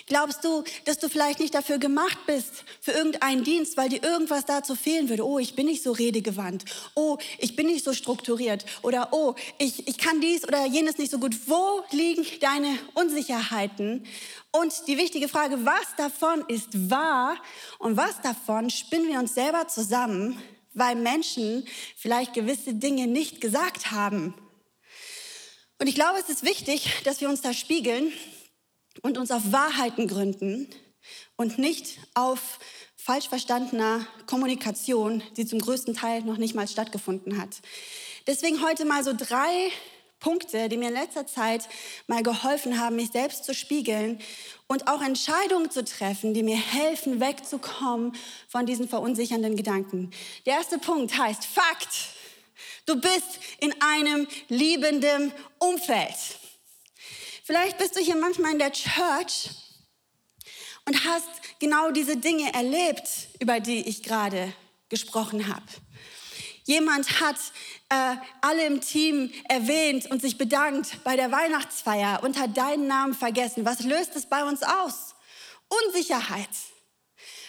Glaubst 0.06 0.44
du, 0.44 0.64
dass 0.84 0.98
du 0.98 1.08
vielleicht 1.08 1.40
nicht 1.40 1.54
dafür 1.54 1.78
gemacht 1.78 2.18
bist, 2.26 2.64
für 2.80 2.92
irgendeinen 2.92 3.44
Dienst, 3.44 3.76
weil 3.76 3.88
dir 3.88 4.02
irgendwas 4.02 4.44
dazu 4.44 4.74
fehlen 4.74 5.08
würde? 5.08 5.26
Oh, 5.26 5.38
ich 5.38 5.54
bin 5.54 5.66
nicht 5.66 5.82
so 5.82 5.92
redegewandt. 5.92 6.64
Oh, 6.94 7.18
ich 7.38 7.56
bin 7.56 7.66
nicht 7.66 7.84
so 7.84 7.92
strukturiert. 7.92 8.64
Oder 8.82 9.08
oh, 9.12 9.34
ich, 9.58 9.86
ich 9.88 9.98
kann 9.98 10.20
dies 10.20 10.46
oder 10.46 10.66
jenes 10.66 10.98
nicht 10.98 11.10
so 11.10 11.18
gut. 11.18 11.36
Wo 11.46 11.82
liegen 11.90 12.26
deine 12.40 12.78
Unsicherheiten? 12.94 14.04
Und 14.50 14.72
die 14.86 14.98
wichtige 14.98 15.28
Frage, 15.28 15.64
was 15.64 15.96
davon 15.96 16.44
ist 16.48 16.90
wahr 16.90 17.36
und 17.78 17.96
was 17.96 18.20
davon 18.20 18.68
spinnen 18.70 19.08
wir 19.08 19.18
uns 19.18 19.34
selber 19.34 19.68
zusammen, 19.68 20.42
weil 20.74 20.94
Menschen 20.96 21.64
vielleicht 21.96 22.34
gewisse 22.34 22.74
Dinge 22.74 23.06
nicht 23.06 23.40
gesagt 23.40 23.92
haben. 23.92 24.34
Und 25.78 25.86
ich 25.86 25.94
glaube, 25.94 26.18
es 26.20 26.28
ist 26.28 26.44
wichtig, 26.44 27.02
dass 27.04 27.20
wir 27.20 27.28
uns 27.28 27.40
da 27.40 27.52
spiegeln 27.52 28.12
und 29.00 29.16
uns 29.18 29.30
auf 29.30 29.52
Wahrheiten 29.52 30.06
gründen 30.06 30.68
und 31.36 31.58
nicht 31.58 31.98
auf 32.14 32.58
falsch 32.96 33.28
verstandener 33.28 34.06
Kommunikation, 34.26 35.22
die 35.36 35.46
zum 35.46 35.58
größten 35.58 35.94
Teil 35.94 36.22
noch 36.22 36.36
nicht 36.36 36.54
mal 36.54 36.68
stattgefunden 36.68 37.40
hat. 37.40 37.60
Deswegen 38.26 38.62
heute 38.62 38.84
mal 38.84 39.02
so 39.02 39.12
drei 39.16 39.70
Punkte, 40.20 40.68
die 40.68 40.76
mir 40.76 40.88
in 40.88 40.94
letzter 40.94 41.26
Zeit 41.26 41.68
mal 42.06 42.22
geholfen 42.22 42.78
haben, 42.78 42.94
mich 42.94 43.10
selbst 43.10 43.44
zu 43.44 43.54
spiegeln 43.54 44.20
und 44.68 44.86
auch 44.86 45.02
Entscheidungen 45.02 45.70
zu 45.70 45.84
treffen, 45.84 46.32
die 46.32 46.44
mir 46.44 46.56
helfen, 46.56 47.20
wegzukommen 47.20 48.12
von 48.48 48.64
diesen 48.64 48.88
verunsichernden 48.88 49.56
Gedanken. 49.56 50.12
Der 50.46 50.54
erste 50.54 50.78
Punkt 50.78 51.18
heißt 51.18 51.44
Fakt. 51.44 52.14
Du 52.86 53.00
bist 53.00 53.40
in 53.58 53.74
einem 53.80 54.28
liebenden 54.48 55.32
Umfeld. 55.58 56.14
Vielleicht 57.52 57.76
bist 57.76 57.94
du 57.96 58.00
hier 58.00 58.16
manchmal 58.16 58.52
in 58.52 58.58
der 58.58 58.72
Church 58.72 59.50
und 60.86 61.04
hast 61.04 61.28
genau 61.58 61.90
diese 61.90 62.16
Dinge 62.16 62.50
erlebt, 62.54 63.06
über 63.40 63.60
die 63.60 63.86
ich 63.86 64.02
gerade 64.02 64.54
gesprochen 64.88 65.46
habe. 65.54 65.66
Jemand 66.64 67.20
hat 67.20 67.36
äh, 67.90 68.16
alle 68.40 68.64
im 68.64 68.80
Team 68.80 69.30
erwähnt 69.50 70.10
und 70.10 70.22
sich 70.22 70.38
bedankt 70.38 71.04
bei 71.04 71.14
der 71.14 71.30
Weihnachtsfeier 71.30 72.22
und 72.22 72.38
hat 72.38 72.56
deinen 72.56 72.86
Namen 72.86 73.12
vergessen. 73.12 73.66
Was 73.66 73.80
löst 73.80 74.16
es 74.16 74.24
bei 74.24 74.44
uns 74.44 74.62
aus? 74.62 75.14
Unsicherheit. 75.68 76.48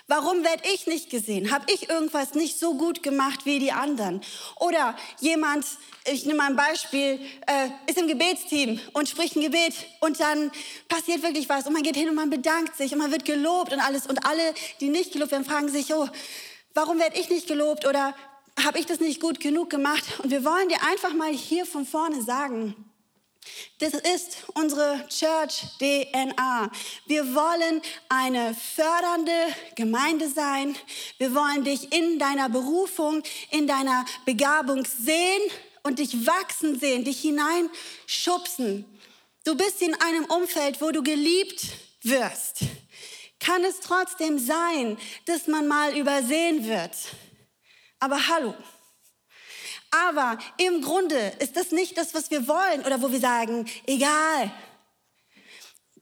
Warum 0.08 0.44
werde 0.44 0.64
ich 0.74 0.86
nicht 0.86 1.10
gesehen? 1.10 1.50
Habe 1.50 1.66
ich 1.72 1.90
irgendwas 1.90 2.34
nicht 2.34 2.60
so 2.60 2.74
gut 2.74 3.04
gemacht 3.04 3.46
wie 3.46 3.60
die 3.60 3.72
anderen? 3.72 4.22
Oder 4.58 4.98
jemand, 5.22 5.66
ich 6.12 6.26
nehme 6.26 6.40
mal 6.40 6.50
ein 6.50 6.58
Beispiel, 6.58 7.22
äh, 7.48 7.70
ist 7.88 7.98
im 7.98 8.08
Gebetsteam 8.08 8.82
und 8.92 9.08
spricht 9.08 9.38
ein 9.38 9.42
Gebet 9.42 9.74
und 10.02 10.20
dann 10.20 10.52
passiert 10.90 11.24
wirklich 11.24 11.48
was 11.48 11.68
und 11.68 11.74
man 11.74 11.84
geht 11.84 11.96
hin 11.96 12.10
und 12.10 12.16
man 12.16 12.30
bedankt 12.30 12.76
sich 12.76 12.92
und 12.92 13.00
man 13.00 13.12
wird 13.12 13.24
gelobt 13.24 13.72
und 13.72 13.80
alles 13.80 14.06
und 14.06 14.26
alle, 14.26 14.54
die 14.82 14.90
nicht 14.90 15.14
gelobt 15.14 15.32
werden, 15.32 15.46
fragen 15.46 15.70
sich, 15.70 15.94
oh, 15.94 16.10
warum 16.74 17.00
werde 17.00 17.18
ich 17.18 17.30
nicht 17.30 17.48
gelobt 17.48 17.88
oder 17.88 18.14
habe 18.62 18.80
ich 18.80 18.86
das 18.86 19.00
nicht 19.00 19.22
gut 19.22 19.40
genug 19.40 19.70
gemacht? 19.70 20.04
Und 20.22 20.32
wir 20.32 20.44
wollen 20.44 20.68
dir 20.68 20.84
einfach 20.84 21.14
mal 21.14 21.32
hier 21.32 21.66
von 21.66 21.86
vorne 21.86 22.22
sagen, 22.22 22.76
das 23.80 23.94
ist 23.94 24.38
unsere 24.54 25.08
Church 25.10 25.64
DNA. 25.80 26.72
Wir 27.06 27.36
wollen 27.36 27.82
eine 28.10 28.56
fördernde 28.56 29.34
Gemeinde 29.76 30.30
sein. 30.30 30.76
Wir 31.18 31.34
wollen 31.36 31.64
dich 31.64 31.92
in 31.92 32.20
deiner 32.20 32.50
Berufung, 32.50 33.24
in 33.52 33.68
deiner 33.68 34.06
Begabung 34.26 34.86
sehen 34.86 35.42
und 35.84 36.00
dich 36.00 36.26
wachsen 36.26 36.80
sehen, 36.80 37.04
dich 37.04 37.22
hineinschubsen. 37.22 38.86
Du 39.44 39.56
bist 39.56 39.82
in 39.82 39.94
einem 40.02 40.26
Umfeld, 40.26 40.82
wo 40.82 40.92
du 40.92 41.04
geliebt 41.04 41.68
wirst. 42.02 42.60
Kann 43.40 43.64
es 43.66 43.82
trotzdem 43.82 44.40
sein, 44.40 44.98
dass 45.26 45.48
man 45.48 45.68
mal 45.68 45.98
übersehen 45.98 46.66
wird? 46.66 46.96
Aber 48.00 48.28
hallo. 48.28 48.56
Aber 49.94 50.40
im 50.58 50.82
Grunde 50.82 51.34
ist 51.40 51.56
das 51.56 51.72
nicht 51.72 51.98
das, 51.98 52.14
was 52.14 52.32
wir 52.32 52.48
wollen 52.48 52.84
oder 52.86 53.02
wo 53.02 53.12
wir 53.12 53.20
sagen, 53.20 53.70
egal, 53.86 54.52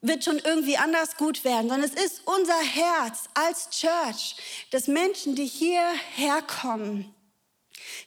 wird 0.02 0.24
schon 0.24 0.40
irgendwie 0.40 0.78
anders 0.78 1.18
gut 1.18 1.44
werden, 1.44 1.70
sondern 1.70 1.84
es 1.84 1.94
ist 1.94 2.22
unser 2.26 2.60
Herz 2.60 3.30
als 3.34 3.70
Church, 3.70 4.36
dass 4.72 4.88
Menschen, 4.88 5.36
die 5.36 5.46
hierher 5.46 6.42
kommen, 6.42 7.14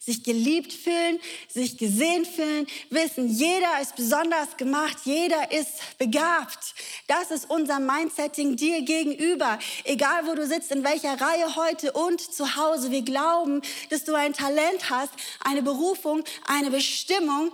sich 0.00 0.22
geliebt 0.22 0.72
fühlen, 0.72 1.20
sich 1.48 1.78
gesehen 1.78 2.24
fühlen, 2.24 2.66
wissen, 2.90 3.28
jeder 3.28 3.80
ist 3.80 3.96
besonders 3.96 4.56
gemacht, 4.56 4.98
jeder 5.04 5.52
ist 5.52 5.98
begabt. 5.98 6.74
Das 7.06 7.30
ist 7.30 7.50
unser 7.50 7.80
Mindsetting 7.80 8.56
dir 8.56 8.82
gegenüber. 8.82 9.58
Egal 9.84 10.26
wo 10.26 10.34
du 10.34 10.46
sitzt, 10.46 10.70
in 10.70 10.84
welcher 10.84 11.20
Reihe 11.20 11.56
heute 11.56 11.92
und 11.92 12.20
zu 12.20 12.56
Hause. 12.56 12.90
Wir 12.90 13.02
glauben, 13.02 13.62
dass 13.90 14.04
du 14.04 14.14
ein 14.14 14.32
Talent 14.32 14.90
hast, 14.90 15.12
eine 15.40 15.62
Berufung, 15.62 16.24
eine 16.46 16.70
Bestimmung 16.70 17.52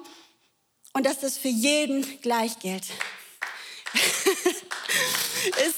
und 0.92 1.06
dass 1.06 1.20
das 1.20 1.38
für 1.38 1.48
jeden 1.48 2.20
gleich 2.20 2.58
gilt. 2.58 2.84
es, 5.66 5.74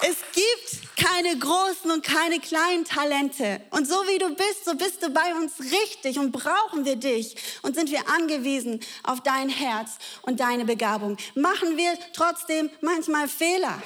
es 0.00 0.16
gibt 0.32 0.96
keine 0.96 1.38
großen 1.38 1.90
und 1.90 2.04
keine 2.04 2.40
kleinen 2.40 2.84
Talente. 2.84 3.60
Und 3.70 3.86
so 3.86 3.94
wie 4.06 4.18
du 4.18 4.34
bist, 4.34 4.64
so 4.64 4.74
bist 4.74 5.02
du 5.02 5.10
bei 5.10 5.34
uns 5.34 5.52
richtig 5.72 6.18
und 6.18 6.32
brauchen 6.32 6.84
wir 6.84 6.96
dich 6.96 7.36
und 7.62 7.74
sind 7.74 7.90
wir 7.90 8.08
angewiesen 8.08 8.80
auf 9.02 9.22
dein 9.22 9.48
Herz 9.48 9.92
und 10.22 10.40
deine 10.40 10.64
Begabung. 10.64 11.16
Machen 11.34 11.76
wir 11.76 11.98
trotzdem 12.12 12.70
manchmal 12.80 13.28
Fehler? 13.28 13.82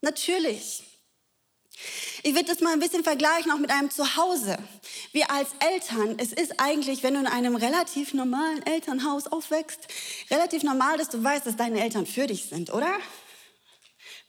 Natürlich. 0.00 0.84
Ich 2.22 2.34
würde 2.34 2.46
das 2.46 2.60
mal 2.60 2.72
ein 2.72 2.80
bisschen 2.80 3.04
vergleichen 3.04 3.52
auch 3.52 3.58
mit 3.58 3.70
einem 3.70 3.90
Zuhause. 3.90 4.58
Wir 5.12 5.30
als 5.30 5.50
Eltern, 5.60 6.16
es 6.18 6.32
ist 6.32 6.58
eigentlich, 6.58 7.02
wenn 7.02 7.14
du 7.14 7.20
in 7.20 7.26
einem 7.26 7.54
relativ 7.54 8.14
normalen 8.14 8.64
Elternhaus 8.66 9.28
aufwächst, 9.28 9.86
relativ 10.30 10.64
normal, 10.64 10.98
dass 10.98 11.08
du 11.08 11.22
weißt, 11.22 11.46
dass 11.46 11.56
deine 11.56 11.80
Eltern 11.80 12.06
für 12.06 12.26
dich 12.26 12.46
sind, 12.46 12.72
oder? 12.72 12.98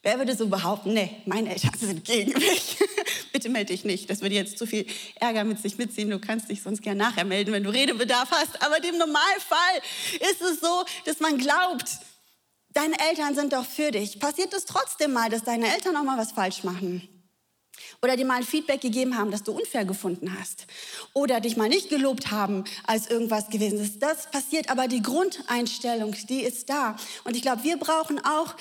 Wer 0.01 0.17
würde 0.17 0.33
so 0.33 0.47
behaupten, 0.47 0.93
nee, 0.93 1.21
meine 1.25 1.49
Eltern 1.49 1.73
sind 1.77 2.05
gegen 2.05 2.31
mich? 2.31 2.77
Bitte 3.33 3.49
melde 3.49 3.73
dich 3.73 3.83
nicht. 3.83 4.09
Das 4.09 4.21
würde 4.21 4.35
jetzt 4.35 4.57
zu 4.57 4.65
viel 4.65 4.85
Ärger 5.15 5.43
mit 5.43 5.59
sich 5.59 5.77
mitziehen. 5.77 6.09
Du 6.09 6.19
kannst 6.19 6.49
dich 6.49 6.61
sonst 6.61 6.81
gerne 6.81 6.99
nachher 6.99 7.25
melden, 7.25 7.51
wenn 7.51 7.63
du 7.63 7.69
Redebedarf 7.69 8.31
hast. 8.31 8.61
Aber 8.63 8.81
im 8.81 8.97
Normalfall 8.97 9.81
ist 10.31 10.41
es 10.41 10.61
so, 10.61 10.85
dass 11.03 11.19
man 11.19 11.37
glaubt, 11.37 11.85
deine 12.69 12.97
Eltern 13.09 13.35
sind 13.35 13.51
doch 13.51 13.65
für 13.65 13.91
dich. 13.91 14.19
Passiert 14.19 14.53
es 14.53 14.63
trotzdem 14.63 15.11
mal, 15.11 15.29
dass 15.29 15.43
deine 15.43 15.67
Eltern 15.73 15.97
auch 15.97 16.03
mal 16.03 16.17
was 16.17 16.31
falsch 16.31 16.63
machen? 16.63 17.07
Oder 18.01 18.15
dir 18.15 18.25
mal 18.25 18.37
ein 18.37 18.43
Feedback 18.43 18.79
gegeben 18.79 19.17
haben, 19.17 19.31
dass 19.31 19.43
du 19.43 19.51
unfair 19.51 19.83
gefunden 19.83 20.37
hast. 20.39 20.65
Oder 21.13 21.41
dich 21.41 21.57
mal 21.57 21.67
nicht 21.67 21.89
gelobt 21.89 22.31
haben, 22.31 22.63
als 22.85 23.09
irgendwas 23.09 23.49
gewesen 23.49 23.79
ist. 23.79 24.01
Das 24.01 24.31
passiert, 24.31 24.69
aber 24.69 24.87
die 24.87 25.01
Grundeinstellung, 25.01 26.15
die 26.29 26.41
ist 26.41 26.69
da. 26.69 26.95
Und 27.25 27.35
ich 27.35 27.41
glaube, 27.41 27.63
wir 27.63 27.77
brauchen 27.77 28.23
auch 28.23 28.55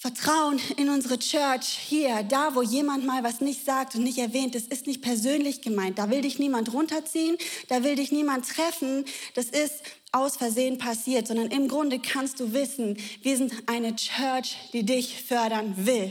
Vertrauen 0.00 0.58
in 0.78 0.88
unsere 0.88 1.18
Church 1.18 1.66
hier, 1.66 2.22
da 2.22 2.54
wo 2.54 2.62
jemand 2.62 3.04
mal 3.04 3.22
was 3.22 3.42
nicht 3.42 3.66
sagt 3.66 3.94
und 3.96 4.02
nicht 4.02 4.16
erwähnt, 4.16 4.54
das 4.54 4.62
ist 4.62 4.86
nicht 4.86 5.02
persönlich 5.02 5.60
gemeint. 5.60 5.98
Da 5.98 6.08
will 6.08 6.22
dich 6.22 6.38
niemand 6.38 6.72
runterziehen, 6.72 7.36
da 7.68 7.84
will 7.84 7.96
dich 7.96 8.10
niemand 8.10 8.48
treffen. 8.48 9.04
Das 9.34 9.44
ist 9.50 9.82
aus 10.10 10.38
Versehen 10.38 10.78
passiert, 10.78 11.26
sondern 11.26 11.48
im 11.48 11.68
Grunde 11.68 11.98
kannst 11.98 12.40
du 12.40 12.54
wissen, 12.54 12.96
wir 13.20 13.36
sind 13.36 13.52
eine 13.66 13.94
Church, 13.94 14.56
die 14.72 14.84
dich 14.84 15.22
fördern 15.22 15.74
will. 15.76 16.10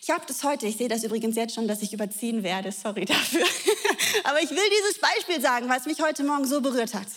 Ich 0.00 0.10
habe 0.10 0.22
das 0.28 0.44
heute, 0.44 0.68
ich 0.68 0.76
sehe 0.76 0.88
das 0.88 1.02
übrigens 1.02 1.34
jetzt 1.34 1.56
schon, 1.56 1.66
dass 1.66 1.82
ich 1.82 1.92
überziehen 1.92 2.44
werde, 2.44 2.70
sorry 2.70 3.04
dafür. 3.04 3.42
Aber 4.22 4.40
ich 4.40 4.50
will 4.50 4.70
dieses 4.78 5.00
Beispiel 5.00 5.40
sagen, 5.40 5.68
was 5.68 5.86
mich 5.86 6.00
heute 6.00 6.22
Morgen 6.22 6.44
so 6.44 6.60
berührt 6.60 6.94
hat. 6.94 7.08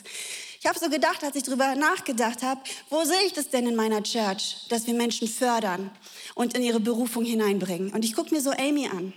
Ich 0.59 0.65
habe 0.65 0.79
so 0.79 0.89
gedacht, 0.89 1.23
als 1.23 1.35
ich 1.35 1.43
darüber 1.43 1.75
nachgedacht 1.75 2.41
habe, 2.41 2.61
wo 2.89 3.03
sehe 3.03 3.25
ich 3.25 3.33
das 3.33 3.49
denn 3.49 3.67
in 3.67 3.75
meiner 3.75 4.01
Church, 4.03 4.65
dass 4.69 4.87
wir 4.87 4.93
Menschen 4.93 5.27
fördern 5.27 5.91
und 6.35 6.55
in 6.55 6.63
ihre 6.63 6.79
Berufung 6.79 7.25
hineinbringen. 7.25 7.91
Und 7.93 8.03
ich 8.03 8.15
gucke 8.15 8.33
mir 8.33 8.41
so 8.41 8.51
Amy 8.51 8.87
an, 8.87 9.13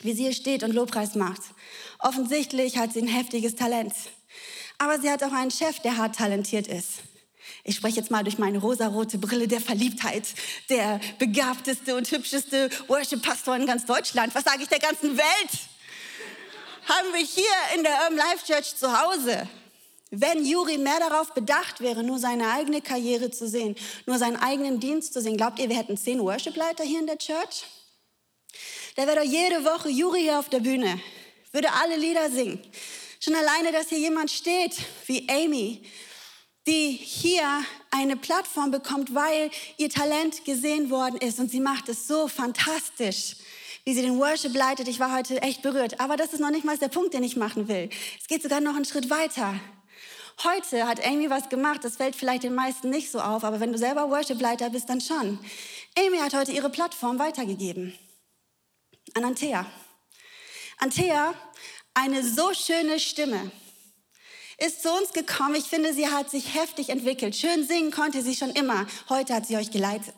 wie 0.00 0.12
sie 0.12 0.22
hier 0.24 0.32
steht 0.32 0.62
und 0.62 0.72
Lobpreis 0.72 1.14
macht. 1.14 1.42
Offensichtlich 1.98 2.78
hat 2.78 2.92
sie 2.92 3.02
ein 3.02 3.08
heftiges 3.08 3.54
Talent. 3.54 3.92
Aber 4.78 5.00
sie 5.00 5.10
hat 5.10 5.22
auch 5.22 5.32
einen 5.32 5.50
Chef, 5.50 5.78
der 5.80 5.98
hart 5.98 6.16
talentiert 6.16 6.66
ist. 6.66 7.00
Ich 7.64 7.76
spreche 7.76 8.00
jetzt 8.00 8.10
mal 8.10 8.24
durch 8.24 8.38
meine 8.38 8.58
rosarote 8.58 9.18
Brille 9.18 9.46
der 9.46 9.60
Verliebtheit, 9.60 10.26
der 10.68 11.00
begabteste 11.18 11.94
und 11.94 12.10
hübscheste 12.10 12.70
Worship-Pastor 12.88 13.56
in 13.56 13.66
ganz 13.66 13.84
Deutschland. 13.84 14.34
Was 14.34 14.44
sage 14.44 14.62
ich 14.62 14.68
der 14.68 14.78
ganzen 14.78 15.16
Welt? 15.16 15.50
Haben 16.88 17.12
wir 17.12 17.24
hier 17.24 17.76
in 17.76 17.84
der 17.84 17.92
Urban 17.92 18.16
Life 18.16 18.44
Church 18.46 18.74
zu 18.74 19.00
Hause. 19.00 19.48
Wenn 20.14 20.44
Juri 20.44 20.76
mehr 20.76 21.00
darauf 21.00 21.32
bedacht 21.32 21.80
wäre, 21.80 22.02
nur 22.02 22.18
seine 22.18 22.50
eigene 22.50 22.82
Karriere 22.82 23.30
zu 23.30 23.48
sehen, 23.48 23.74
nur 24.04 24.18
seinen 24.18 24.36
eigenen 24.36 24.78
Dienst 24.78 25.14
zu 25.14 25.22
sehen, 25.22 25.38
glaubt 25.38 25.58
ihr, 25.58 25.70
wir 25.70 25.76
hätten 25.78 25.96
zehn 25.96 26.20
Worship-Leiter 26.20 26.84
hier 26.84 27.00
in 27.00 27.06
der 27.06 27.16
Church? 27.16 27.64
Da 28.94 29.06
wäre 29.06 29.24
doch 29.24 29.24
jede 29.24 29.64
Woche 29.64 29.88
Juri 29.88 30.20
hier 30.20 30.38
auf 30.38 30.50
der 30.50 30.60
Bühne, 30.60 31.00
würde 31.52 31.72
alle 31.72 31.96
Lieder 31.96 32.30
singen. 32.30 32.60
Schon 33.20 33.34
alleine, 33.34 33.72
dass 33.72 33.88
hier 33.88 34.00
jemand 34.00 34.30
steht 34.30 34.76
wie 35.06 35.26
Amy, 35.30 35.82
die 36.66 36.90
hier 36.90 37.64
eine 37.90 38.16
Plattform 38.18 38.70
bekommt, 38.70 39.14
weil 39.14 39.50
ihr 39.78 39.88
Talent 39.88 40.44
gesehen 40.44 40.90
worden 40.90 41.16
ist 41.16 41.40
und 41.40 41.50
sie 41.50 41.60
macht 41.60 41.88
es 41.88 42.06
so 42.06 42.28
fantastisch 42.28 43.36
wie 43.84 43.94
sie 43.94 44.02
den 44.02 44.18
Worship 44.18 44.54
leitet. 44.54 44.86
Ich 44.86 45.00
war 45.00 45.12
heute 45.12 45.42
echt 45.42 45.62
berührt. 45.62 45.98
Aber 45.98 46.16
das 46.16 46.32
ist 46.32 46.38
noch 46.38 46.50
nicht 46.50 46.64
mal 46.64 46.78
der 46.78 46.86
Punkt, 46.86 47.14
den 47.14 47.24
ich 47.24 47.34
machen 47.34 47.66
will. 47.66 47.90
Es 48.20 48.28
geht 48.28 48.40
sogar 48.40 48.60
noch 48.60 48.76
einen 48.76 48.84
Schritt 48.84 49.10
weiter. 49.10 49.54
Heute 50.44 50.86
hat 50.86 51.04
Amy 51.04 51.30
was 51.30 51.48
gemacht, 51.48 51.84
das 51.84 51.96
fällt 51.96 52.16
vielleicht 52.16 52.42
den 52.42 52.54
meisten 52.54 52.90
nicht 52.90 53.10
so 53.10 53.20
auf, 53.20 53.44
aber 53.44 53.60
wenn 53.60 53.72
du 53.72 53.78
selber 53.78 54.10
Worship-Leiter 54.10 54.70
bist, 54.70 54.88
dann 54.88 55.00
schon. 55.00 55.38
Amy 55.98 56.18
hat 56.18 56.34
heute 56.34 56.52
ihre 56.52 56.70
Plattform 56.70 57.18
weitergegeben 57.18 57.96
an 59.14 59.24
Antea. 59.24 59.66
Antea 60.78 61.34
eine 61.94 62.26
so 62.26 62.54
schöne 62.54 62.98
Stimme. 62.98 63.50
Ist 64.58 64.82
zu 64.82 64.90
uns 64.92 65.12
gekommen. 65.12 65.56
Ich 65.56 65.64
finde, 65.64 65.92
sie 65.92 66.08
hat 66.08 66.30
sich 66.30 66.54
heftig 66.54 66.88
entwickelt. 66.88 67.34
Schön 67.34 67.66
singen 67.66 67.90
konnte 67.90 68.22
sie 68.22 68.34
schon 68.34 68.50
immer. 68.50 68.86
Heute 69.08 69.34
hat 69.34 69.46
sie 69.46 69.56
euch 69.56 69.70
geleitet. 69.70 70.14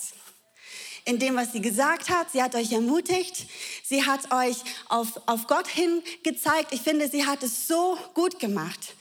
In 1.06 1.18
dem, 1.18 1.36
was 1.36 1.52
sie 1.52 1.60
gesagt 1.60 2.08
hat, 2.10 2.30
sie 2.30 2.42
hat 2.42 2.54
euch 2.54 2.72
ermutigt. 2.72 3.46
Sie 3.84 4.04
hat 4.04 4.32
euch 4.32 4.56
auf, 4.88 5.20
auf 5.26 5.46
Gott 5.46 5.66
hin 5.66 6.02
gezeigt. 6.22 6.72
Ich 6.72 6.82
finde, 6.82 7.08
sie 7.08 7.26
hat 7.26 7.42
es 7.42 7.68
so 7.68 7.98
gut 8.14 8.38
gemacht. 8.38 8.94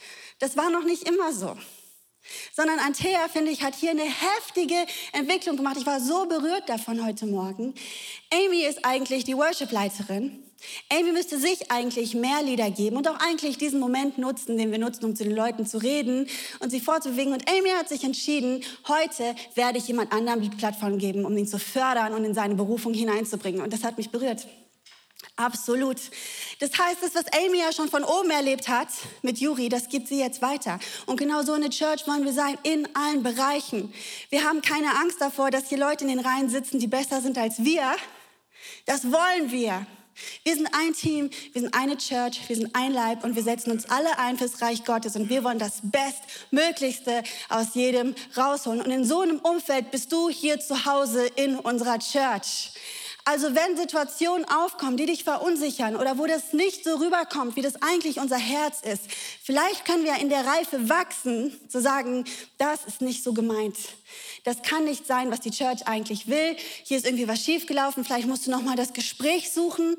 Das 0.44 0.58
war 0.58 0.68
noch 0.68 0.84
nicht 0.84 1.08
immer 1.08 1.32
so 1.32 1.56
sondern 2.54 2.78
Antea, 2.78 3.28
finde 3.28 3.50
ich, 3.50 3.62
hat 3.62 3.74
hier 3.74 3.90
eine 3.90 4.04
heftige 4.04 4.74
Entwicklung 5.12 5.56
gemacht. 5.56 5.76
Ich 5.78 5.86
war 5.86 6.00
so 6.00 6.26
berührt 6.26 6.68
davon 6.68 7.04
heute 7.04 7.26
Morgen. 7.26 7.74
Amy 8.32 8.64
ist 8.64 8.84
eigentlich 8.84 9.24
die 9.24 9.36
Worship-Leiterin. 9.36 10.42
Amy 10.90 11.12
müsste 11.12 11.38
sich 11.38 11.70
eigentlich 11.70 12.14
mehr 12.14 12.42
Lieder 12.42 12.70
geben 12.70 12.96
und 12.96 13.06
auch 13.08 13.18
eigentlich 13.20 13.58
diesen 13.58 13.78
Moment 13.78 14.16
nutzen, 14.16 14.56
den 14.56 14.70
wir 14.70 14.78
nutzen, 14.78 15.04
um 15.04 15.14
zu 15.14 15.24
den 15.24 15.34
Leuten 15.34 15.66
zu 15.66 15.78
reden 15.78 16.26
und 16.60 16.70
sie 16.70 16.80
vorzubewegen. 16.80 17.34
Und 17.34 17.48
Amy 17.50 17.70
hat 17.70 17.90
sich 17.90 18.04
entschieden, 18.04 18.64
heute 18.88 19.34
werde 19.54 19.78
ich 19.78 19.88
jemand 19.88 20.12
anderem 20.12 20.40
die 20.40 20.50
Plattform 20.50 20.96
geben, 20.98 21.26
um 21.26 21.36
ihn 21.36 21.46
zu 21.46 21.58
fördern 21.58 22.14
und 22.14 22.24
in 22.24 22.32
seine 22.32 22.54
Berufung 22.54 22.94
hineinzubringen. 22.94 23.60
Und 23.60 23.72
das 23.72 23.84
hat 23.84 23.98
mich 23.98 24.10
berührt. 24.10 24.46
Absolut. 25.36 25.98
Das 26.60 26.70
heißt, 26.78 27.02
das, 27.02 27.14
was 27.16 27.24
Amy 27.32 27.58
ja 27.58 27.72
schon 27.72 27.88
von 27.88 28.04
oben 28.04 28.30
erlebt 28.30 28.68
hat 28.68 28.88
mit 29.22 29.38
Juri, 29.38 29.68
das 29.68 29.88
gibt 29.88 30.06
sie 30.06 30.20
jetzt 30.20 30.42
weiter. 30.42 30.78
Und 31.06 31.16
genau 31.16 31.42
so 31.42 31.52
eine 31.52 31.70
Church 31.70 32.06
wollen 32.06 32.24
wir 32.24 32.32
sein 32.32 32.56
in 32.62 32.88
allen 32.94 33.24
Bereichen. 33.24 33.92
Wir 34.30 34.44
haben 34.44 34.62
keine 34.62 34.94
Angst 34.96 35.20
davor, 35.20 35.50
dass 35.50 35.68
hier 35.68 35.78
Leute 35.78 36.04
in 36.04 36.10
den 36.10 36.20
Reihen 36.20 36.48
sitzen, 36.48 36.78
die 36.78 36.86
besser 36.86 37.20
sind 37.20 37.36
als 37.36 37.64
wir. 37.64 37.96
Das 38.86 39.10
wollen 39.10 39.50
wir. 39.50 39.84
Wir 40.44 40.54
sind 40.54 40.68
ein 40.72 40.92
Team, 40.92 41.30
wir 41.52 41.62
sind 41.62 41.74
eine 41.74 41.96
Church, 41.96 42.40
wir 42.46 42.54
sind 42.54 42.70
ein 42.76 42.92
Leib 42.92 43.24
und 43.24 43.34
wir 43.34 43.42
setzen 43.42 43.72
uns 43.72 43.90
alle 43.90 44.16
ein 44.20 44.38
fürs 44.38 44.62
Reich 44.62 44.84
Gottes 44.84 45.16
und 45.16 45.28
wir 45.28 45.42
wollen 45.42 45.58
das 45.58 45.80
Bestmöglichste 45.82 47.24
aus 47.48 47.74
jedem 47.74 48.14
rausholen. 48.36 48.80
Und 48.80 48.90
in 48.92 49.04
so 49.04 49.22
einem 49.22 49.40
Umfeld 49.40 49.90
bist 49.90 50.12
du 50.12 50.30
hier 50.30 50.60
zu 50.60 50.84
Hause 50.84 51.26
in 51.34 51.56
unserer 51.58 51.98
Church. 51.98 52.70
Also 53.26 53.54
wenn 53.54 53.74
Situationen 53.76 54.46
aufkommen, 54.46 54.98
die 54.98 55.06
dich 55.06 55.24
verunsichern 55.24 55.96
oder 55.96 56.18
wo 56.18 56.26
das 56.26 56.52
nicht 56.52 56.84
so 56.84 56.96
rüberkommt, 56.96 57.56
wie 57.56 57.62
das 57.62 57.80
eigentlich 57.80 58.18
unser 58.18 58.36
Herz 58.36 58.82
ist, 58.82 59.02
vielleicht 59.42 59.86
können 59.86 60.04
wir 60.04 60.16
in 60.16 60.28
der 60.28 60.44
Reife 60.44 60.90
wachsen, 60.90 61.58
zu 61.70 61.80
sagen, 61.80 62.24
das 62.58 62.84
ist 62.84 63.00
nicht 63.00 63.24
so 63.24 63.32
gemeint. 63.32 63.76
Das 64.44 64.60
kann 64.60 64.84
nicht 64.84 65.06
sein, 65.06 65.30
was 65.30 65.40
die 65.40 65.52
Church 65.52 65.86
eigentlich 65.86 66.28
will. 66.28 66.54
Hier 66.82 66.98
ist 66.98 67.06
irgendwie 67.06 67.26
was 67.26 67.40
schiefgelaufen. 67.40 68.04
Vielleicht 68.04 68.28
musst 68.28 68.46
du 68.46 68.50
noch 68.50 68.60
mal 68.60 68.76
das 68.76 68.92
Gespräch 68.92 69.50
suchen. 69.50 69.96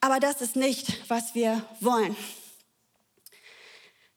Aber 0.00 0.20
das 0.20 0.40
ist 0.40 0.54
nicht, 0.54 1.08
was 1.08 1.34
wir 1.34 1.66
wollen. 1.80 2.16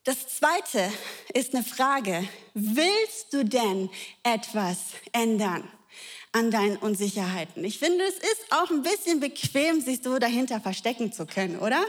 Das 0.03 0.27
zweite 0.27 0.91
ist 1.33 1.55
eine 1.55 1.63
Frage. 1.63 2.27
Willst 2.53 3.33
du 3.33 3.43
denn 3.43 3.89
etwas 4.21 4.77
ändern? 5.13 5.67
An 6.35 6.51
deinen 6.51 6.75
Unsicherheiten. 6.75 7.63
Ich 7.63 7.79
finde, 7.79 8.03
es 8.03 8.15
ist 8.15 8.51
auch 8.51 8.69
ein 8.69 8.81
bisschen 8.81 9.21
bequem, 9.21 9.79
sich 9.79 10.01
so 10.03 10.19
dahinter 10.19 10.59
verstecken 10.59 11.13
zu 11.13 11.25
können, 11.25 11.59
oder? 11.59 11.81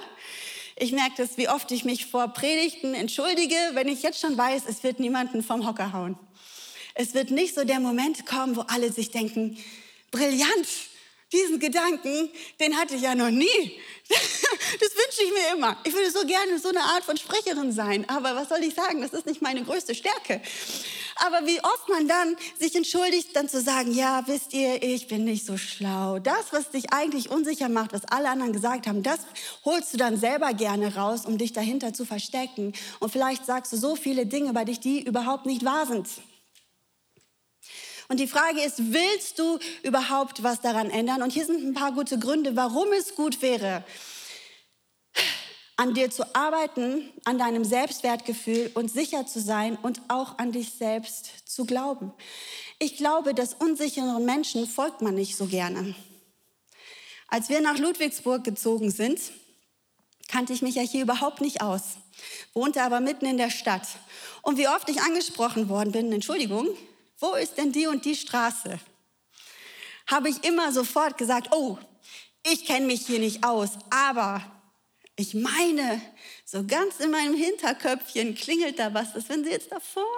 Ich 0.76 0.92
merke 0.92 1.14
das, 1.16 1.36
wie 1.36 1.48
oft 1.48 1.72
ich 1.72 1.84
mich 1.84 2.06
vor 2.06 2.28
Predigten 2.28 2.94
entschuldige, 2.94 3.56
wenn 3.72 3.88
ich 3.88 4.04
jetzt 4.04 4.20
schon 4.20 4.38
weiß, 4.38 4.62
es 4.68 4.84
wird 4.84 5.00
niemanden 5.00 5.42
vom 5.42 5.66
Hocker 5.66 5.92
hauen. 5.92 6.16
Es 6.94 7.12
wird 7.12 7.32
nicht 7.32 7.56
so 7.56 7.64
der 7.64 7.80
Moment 7.80 8.24
kommen, 8.24 8.54
wo 8.54 8.60
alle 8.60 8.92
sich 8.92 9.10
denken, 9.10 9.58
brillant, 10.12 10.68
diesen 11.32 11.58
Gedanken, 11.58 12.30
den 12.60 12.76
hatte 12.76 12.94
ich 12.94 13.02
ja 13.02 13.16
noch 13.16 13.30
nie. 13.30 13.80
Das 14.80 14.90
wünsche 14.94 15.22
ich 15.22 15.32
mir 15.32 15.56
immer. 15.56 15.76
Ich 15.84 15.92
würde 15.94 16.10
so 16.10 16.26
gerne 16.26 16.58
so 16.58 16.68
eine 16.68 16.80
Art 16.80 17.04
von 17.04 17.16
Sprecherin 17.16 17.72
sein. 17.72 18.08
Aber 18.08 18.34
was 18.34 18.48
soll 18.48 18.62
ich 18.62 18.74
sagen? 18.74 19.00
Das 19.00 19.12
ist 19.12 19.24
nicht 19.24 19.40
meine 19.40 19.62
größte 19.62 19.94
Stärke. 19.94 20.40
Aber 21.18 21.46
wie 21.46 21.58
oft 21.62 21.88
man 21.88 22.06
dann 22.06 22.36
sich 22.58 22.74
entschuldigt, 22.74 23.34
dann 23.34 23.48
zu 23.48 23.60
sagen, 23.60 23.92
ja, 23.94 24.22
wisst 24.26 24.52
ihr, 24.52 24.82
ich 24.82 25.08
bin 25.08 25.24
nicht 25.24 25.46
so 25.46 25.56
schlau. 25.56 26.18
Das, 26.18 26.52
was 26.52 26.70
dich 26.70 26.92
eigentlich 26.92 27.30
unsicher 27.30 27.68
macht, 27.68 27.92
was 27.92 28.04
alle 28.04 28.28
anderen 28.28 28.52
gesagt 28.52 28.86
haben, 28.86 29.02
das 29.02 29.20
holst 29.64 29.94
du 29.94 29.96
dann 29.96 30.18
selber 30.18 30.52
gerne 30.52 30.94
raus, 30.94 31.24
um 31.24 31.38
dich 31.38 31.52
dahinter 31.52 31.94
zu 31.94 32.04
verstecken. 32.04 32.74
Und 33.00 33.10
vielleicht 33.10 33.46
sagst 33.46 33.72
du 33.72 33.76
so 33.76 33.96
viele 33.96 34.26
Dinge 34.26 34.50
über 34.50 34.64
dich, 34.64 34.80
die 34.80 35.02
überhaupt 35.02 35.46
nicht 35.46 35.64
wahr 35.64 35.86
sind. 35.86 36.08
Und 38.08 38.20
die 38.20 38.28
Frage 38.28 38.62
ist, 38.62 38.92
willst 38.92 39.38
du 39.38 39.58
überhaupt 39.82 40.42
was 40.42 40.60
daran 40.60 40.90
ändern? 40.90 41.22
Und 41.22 41.32
hier 41.32 41.44
sind 41.44 41.64
ein 41.64 41.74
paar 41.74 41.92
gute 41.92 42.18
Gründe, 42.18 42.54
warum 42.56 42.92
es 42.92 43.14
gut 43.14 43.42
wäre, 43.42 43.84
an 45.76 45.92
dir 45.92 46.10
zu 46.10 46.34
arbeiten, 46.34 47.10
an 47.24 47.38
deinem 47.38 47.64
Selbstwertgefühl 47.64 48.70
und 48.74 48.90
sicher 48.90 49.26
zu 49.26 49.40
sein 49.40 49.76
und 49.82 50.00
auch 50.08 50.38
an 50.38 50.52
dich 50.52 50.70
selbst 50.70 51.48
zu 51.48 51.66
glauben. 51.66 52.12
Ich 52.78 52.96
glaube, 52.96 53.34
dass 53.34 53.54
unsicheren 53.54 54.24
Menschen 54.24 54.66
folgt 54.66 55.02
man 55.02 55.14
nicht 55.14 55.36
so 55.36 55.46
gerne. 55.46 55.94
Als 57.28 57.48
wir 57.48 57.60
nach 57.60 57.78
Ludwigsburg 57.78 58.44
gezogen 58.44 58.90
sind, 58.90 59.20
kannte 60.28 60.52
ich 60.52 60.62
mich 60.62 60.76
ja 60.76 60.82
hier 60.82 61.02
überhaupt 61.02 61.40
nicht 61.40 61.60
aus, 61.60 61.96
wohnte 62.54 62.82
aber 62.82 63.00
mitten 63.00 63.26
in 63.26 63.36
der 63.36 63.50
Stadt. 63.50 63.86
Und 64.42 64.58
wie 64.58 64.68
oft 64.68 64.88
ich 64.88 65.00
angesprochen 65.00 65.68
worden 65.68 65.92
bin, 65.92 66.12
Entschuldigung, 66.12 66.68
wo 67.18 67.34
ist 67.34 67.58
denn 67.58 67.72
die 67.72 67.86
und 67.86 68.04
die 68.04 68.16
Straße? 68.16 68.78
Habe 70.06 70.28
ich 70.28 70.44
immer 70.44 70.72
sofort 70.72 71.18
gesagt, 71.18 71.48
oh, 71.52 71.78
ich 72.44 72.64
kenne 72.64 72.86
mich 72.86 73.06
hier 73.06 73.18
nicht 73.18 73.44
aus, 73.44 73.70
aber 73.90 74.42
ich 75.16 75.34
meine, 75.34 76.00
so 76.44 76.64
ganz 76.66 77.00
in 77.00 77.10
meinem 77.10 77.34
Hinterköpfchen 77.34 78.34
klingelt 78.34 78.78
da 78.78 78.92
was, 78.92 79.14
dass 79.14 79.28
wenn 79.28 79.44
Sie 79.44 79.50
jetzt 79.50 79.72
da 79.72 79.80
vorne 79.80 80.12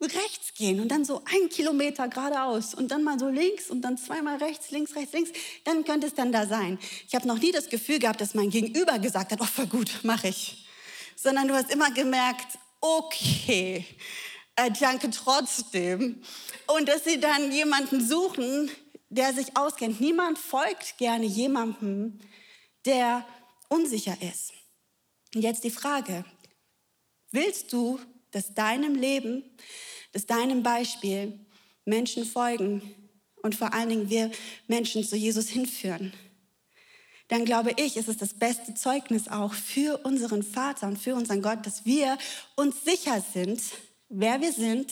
rechts 0.00 0.54
gehen 0.54 0.80
und 0.80 0.88
dann 0.88 1.04
so 1.04 1.22
ein 1.24 1.48
Kilometer 1.48 2.08
geradeaus 2.08 2.72
und 2.72 2.90
dann 2.90 3.02
mal 3.02 3.18
so 3.18 3.28
links 3.28 3.68
und 3.68 3.82
dann 3.82 3.98
zweimal 3.98 4.36
rechts, 4.36 4.70
links, 4.70 4.94
rechts, 4.94 5.12
links, 5.12 5.30
dann 5.64 5.84
könnte 5.84 6.06
es 6.06 6.14
dann 6.14 6.32
da 6.32 6.46
sein. 6.46 6.78
Ich 7.06 7.14
habe 7.14 7.26
noch 7.26 7.38
nie 7.38 7.50
das 7.50 7.68
Gefühl 7.68 7.98
gehabt, 7.98 8.20
dass 8.20 8.34
mein 8.34 8.50
Gegenüber 8.50 8.98
gesagt 8.98 9.32
hat, 9.32 9.40
oh, 9.40 9.44
voll 9.44 9.66
gut, 9.66 9.90
mache 10.04 10.28
ich. 10.28 10.66
Sondern 11.16 11.48
du 11.48 11.54
hast 11.54 11.70
immer 11.70 11.90
gemerkt, 11.90 12.58
okay, 12.80 13.84
äh, 14.54 14.70
danke 14.78 15.10
trotzdem. 15.10 16.22
Und 16.68 16.88
dass 16.88 17.04
sie 17.04 17.18
dann 17.18 17.50
jemanden 17.50 18.06
suchen, 18.06 18.70
der 19.08 19.32
sich 19.32 19.56
auskennt. 19.56 20.00
Niemand 20.00 20.38
folgt 20.38 20.96
gerne 20.98 21.26
jemandem, 21.26 22.20
der 22.84 23.24
unsicher 23.68 24.16
ist. 24.20 24.52
Und 25.34 25.42
jetzt 25.42 25.64
die 25.64 25.70
Frage, 25.70 26.24
willst 27.30 27.72
du, 27.72 27.98
dass 28.30 28.54
deinem 28.54 28.94
Leben, 28.94 29.44
dass 30.12 30.26
deinem 30.26 30.62
Beispiel 30.62 31.38
Menschen 31.84 32.24
folgen 32.24 32.82
und 33.42 33.54
vor 33.54 33.72
allen 33.72 33.88
Dingen 33.88 34.10
wir 34.10 34.30
Menschen 34.66 35.04
zu 35.04 35.16
Jesus 35.16 35.48
hinführen? 35.48 36.12
Dann 37.28 37.44
glaube 37.44 37.72
ich, 37.76 37.98
ist 37.98 38.08
es 38.08 38.16
das 38.16 38.32
beste 38.32 38.74
Zeugnis 38.74 39.28
auch 39.28 39.52
für 39.52 39.98
unseren 40.04 40.42
Vater 40.42 40.86
und 40.86 40.98
für 40.98 41.14
unseren 41.14 41.42
Gott, 41.42 41.66
dass 41.66 41.84
wir 41.84 42.16
uns 42.56 42.84
sicher 42.84 43.22
sind, 43.34 43.60
wer 44.08 44.40
wir 44.40 44.52
sind, 44.52 44.90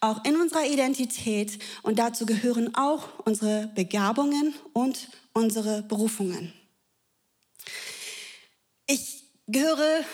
auch 0.00 0.22
in 0.26 0.36
unserer 0.36 0.66
Identität 0.66 1.58
und 1.82 1.98
dazu 1.98 2.26
gehören 2.26 2.74
auch 2.74 3.20
unsere 3.24 3.68
Begabungen 3.74 4.54
und 4.74 5.08
unsere 5.32 5.82
Berufungen. 5.82 6.52
Ich 8.86 9.24
gehöre 9.46 10.04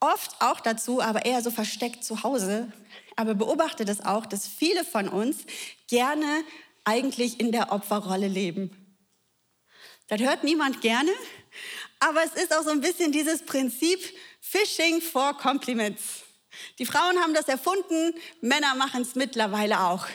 oft 0.00 0.40
auch 0.40 0.60
dazu, 0.60 1.00
aber 1.00 1.24
eher 1.24 1.42
so 1.42 1.50
versteckt 1.50 2.04
zu 2.04 2.22
Hause, 2.22 2.72
aber 3.16 3.34
beobachte 3.34 3.84
das 3.84 4.04
auch, 4.04 4.26
dass 4.26 4.46
viele 4.46 4.84
von 4.84 5.08
uns 5.08 5.38
gerne 5.88 6.44
eigentlich 6.84 7.40
in 7.40 7.52
der 7.52 7.72
Opferrolle 7.72 8.28
leben. 8.28 8.76
Das 10.08 10.20
hört 10.20 10.44
niemand 10.44 10.80
gerne, 10.80 11.10
aber 11.98 12.24
es 12.24 12.32
ist 12.42 12.54
auch 12.56 12.62
so 12.62 12.70
ein 12.70 12.80
bisschen 12.80 13.12
dieses 13.12 13.44
Prinzip 13.44 14.00
Fishing 14.40 15.00
for 15.00 15.36
Compliments. 15.36 16.24
Die 16.78 16.86
Frauen 16.86 17.18
haben 17.20 17.32
das 17.34 17.46
erfunden, 17.46 18.14
Männer 18.40 18.74
machen 18.74 19.02
es 19.02 19.14
mittlerweile 19.14 19.80
auch. 19.80 20.06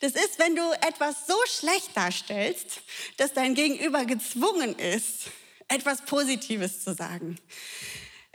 Das 0.00 0.12
ist, 0.12 0.38
wenn 0.38 0.56
du 0.56 0.62
etwas 0.80 1.26
so 1.26 1.34
schlecht 1.46 1.90
darstellst, 1.94 2.80
dass 3.18 3.34
dein 3.34 3.54
Gegenüber 3.54 4.04
gezwungen 4.06 4.78
ist, 4.78 5.30
etwas 5.68 6.02
Positives 6.02 6.84
zu 6.84 6.94
sagen. 6.94 7.38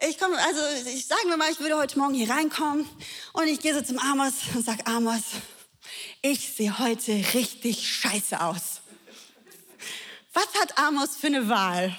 Ich 0.08 0.20
komme, 0.20 0.38
also 0.38 0.62
ich 0.90 1.08
sage 1.08 1.28
mir 1.28 1.38
mal, 1.38 1.52
ich 1.52 1.60
würde 1.60 1.78
heute 1.78 1.98
Morgen 1.98 2.14
hier 2.14 2.30
reinkommen 2.30 2.88
und 3.34 3.48
ich 3.48 3.60
gehe 3.60 3.74
so 3.74 3.82
zum 3.82 3.98
Amos 3.98 4.34
und 4.54 4.64
sage, 4.64 4.86
Amos, 4.86 5.24
ich 6.22 6.54
sehe 6.54 6.78
heute 6.78 7.12
richtig 7.34 7.88
scheiße 7.88 8.40
aus. 8.40 8.82
Was 10.34 10.48
hat 10.62 10.78
Amos 10.78 11.18
für 11.18 11.28
eine 11.28 11.50
Wahl? 11.50 11.96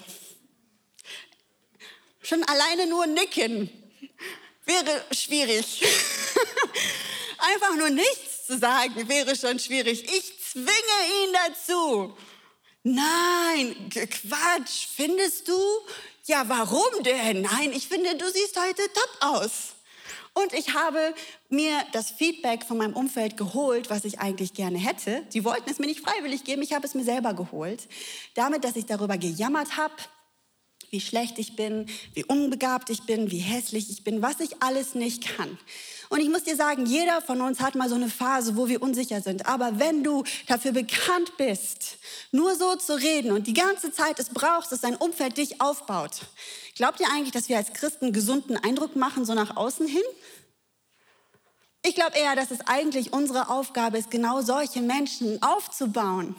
Schon 2.23 2.45
alleine 2.45 2.87
nur 2.87 3.07
nicken 3.07 3.71
wäre 4.64 5.05
schwierig. 5.12 5.83
Einfach 7.38 7.75
nur 7.77 7.91
nichts 7.91 8.47
zu 8.47 8.59
sagen 8.59 9.09
wäre 9.09 9.35
schon 9.35 9.59
schwierig. 9.59 10.05
Ich 10.05 10.41
zwinge 10.41 10.67
ihn 10.67 11.33
dazu, 11.33 12.17
Nein, 12.83 13.75
Quatsch, 13.91 14.87
findest 14.95 15.49
du? 15.49 15.59
Ja, 16.27 16.49
warum 16.49 17.03
denn? 17.03 17.43
Nein, 17.43 17.73
ich 17.73 17.88
finde, 17.88 18.17
du 18.17 18.25
siehst 18.31 18.59
heute 18.59 18.83
top 18.93 19.17
aus. 19.21 19.75
Und 20.35 20.53
ich 20.53 20.75
habe 20.75 21.14
mir 21.49 21.73
das 21.93 22.11
Feedback 22.11 22.64
von 22.64 22.79
meinem 22.79 22.95
Umfeld 22.95 23.37
geholt, 23.37 23.91
was 23.91 24.05
ich 24.05 24.21
eigentlich 24.21 24.55
gerne 24.55 24.79
hätte. 24.79 25.23
Die 25.33 25.45
wollten 25.45 25.69
es 25.69 25.81
mir 25.81 25.87
nicht 25.87 26.01
freiwillig 26.01 26.45
geben, 26.45 26.62
ich 26.62 26.73
habe 26.73 26.87
es 26.87 26.95
mir 26.95 27.03
selber 27.03 27.35
geholt. 27.35 27.88
Damit, 28.35 28.62
dass 28.62 28.77
ich 28.77 28.87
darüber 28.87 29.19
gejammert 29.19 29.77
habe, 29.77 29.95
wie 30.91 31.01
schlecht 31.01 31.38
ich 31.38 31.57
bin, 31.57 31.87
wie 32.14 32.25
unbegabt 32.25 32.91
ich 32.91 33.03
bin, 33.03 33.31
wie 33.31 33.38
hässlich 33.38 33.91
ich 33.91 34.05
bin, 34.05 34.23
was 34.23 34.41
ich 34.41 34.62
alles 34.62 34.95
nicht 34.95 35.37
kann. 35.37 35.59
Und 36.09 36.21
ich 36.21 36.29
muss 36.29 36.45
dir 36.45 36.57
sagen, 36.57 36.87
jeder 36.87 37.21
von 37.21 37.41
uns 37.41 37.61
hat 37.61 37.75
mal 37.75 37.88
so 37.88 37.97
eine 37.97 38.09
Phase, 38.09 38.57
wo 38.57 38.69
wir 38.69 38.81
unsicher 38.81 39.21
sind. 39.21 39.47
Aber 39.47 39.79
wenn 39.79 40.05
du 40.05 40.23
dafür 40.47 40.73
bekannt 40.73 41.37
bist, 41.37 41.88
nur 42.33 42.55
so 42.55 42.77
zu 42.77 42.95
reden 42.95 43.33
und 43.33 43.47
die 43.47 43.55
ganze 43.55 43.93
Zeit 43.93 44.19
es 44.19 44.29
brauchst, 44.29 44.73
dass 44.73 44.81
dein 44.81 44.97
Umfeld 44.97 45.37
dich 45.38 45.61
aufbaut, 45.61 46.21
glaubt 46.75 47.01
ihr 47.01 47.09
eigentlich, 47.11 47.33
dass 47.33 47.49
wir 47.49 47.57
als 47.57 47.73
Christen 47.73 48.12
gesunden 48.12 48.57
Eindruck 48.57 48.97
machen, 48.97 49.25
so 49.25 49.35
nach 49.35 49.57
außen 49.57 49.87
hin? 49.87 50.03
Ich 51.83 51.95
glaube 51.95 52.19
eher, 52.19 52.37
dass 52.37 52.51
es 52.51 52.61
eigentlich 52.67 53.12
unsere 53.12 53.49
Aufgabe 53.49 53.99
ist, 53.99 54.11
genau 54.11 54.41
solche 54.43 54.81
Menschen 54.81 55.43
aufzubauen 55.43 56.35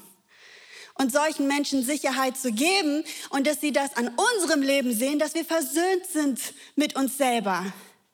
und 0.95 1.11
solchen 1.11 1.47
Menschen 1.47 1.83
Sicherheit 1.83 2.37
zu 2.37 2.51
geben 2.51 3.03
und 3.29 3.47
dass 3.47 3.61
sie 3.61 3.71
das 3.71 3.95
an 3.95 4.11
unserem 4.35 4.61
Leben 4.61 4.93
sehen, 4.93 5.17
dass 5.17 5.33
wir 5.33 5.45
versöhnt 5.45 6.05
sind 6.11 6.39
mit 6.75 6.95
uns 6.95 7.17
selber, 7.17 7.65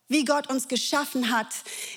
wie 0.07 0.25
Gott 0.25 0.49
uns 0.49 0.67
geschaffen 0.67 1.31
hat, 1.31 1.47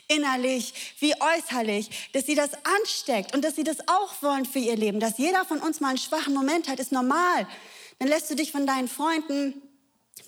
innerlich 0.09 0.73
wie 1.01 1.15
äußerlich, 1.15 2.11
dass 2.13 2.27
sie 2.27 2.35
das 2.35 2.51
ansteckt 2.81 3.35
und 3.35 3.45
dass 3.45 3.57
sie 3.57 3.65
das 3.65 3.79
auch 3.87 4.23
wollen 4.23 4.47
für 4.47 4.59
ihr 4.59 4.77
Leben, 4.77 5.01
dass 5.01 5.19
jeder 5.19 5.45
von 5.45 5.59
uns 5.59 5.81
mal 5.81 5.91
einen 5.91 5.99
schwachen 5.99 6.35
Moment 6.35 6.69
hat, 6.69 6.81
ist 6.81 6.93
normal. 6.93 7.47
Dann 7.99 8.09
lässt 8.09 8.31
du 8.31 8.37
dich 8.37 8.53
von 8.53 8.67
deinen 8.67 8.89
Freunden 8.89 9.63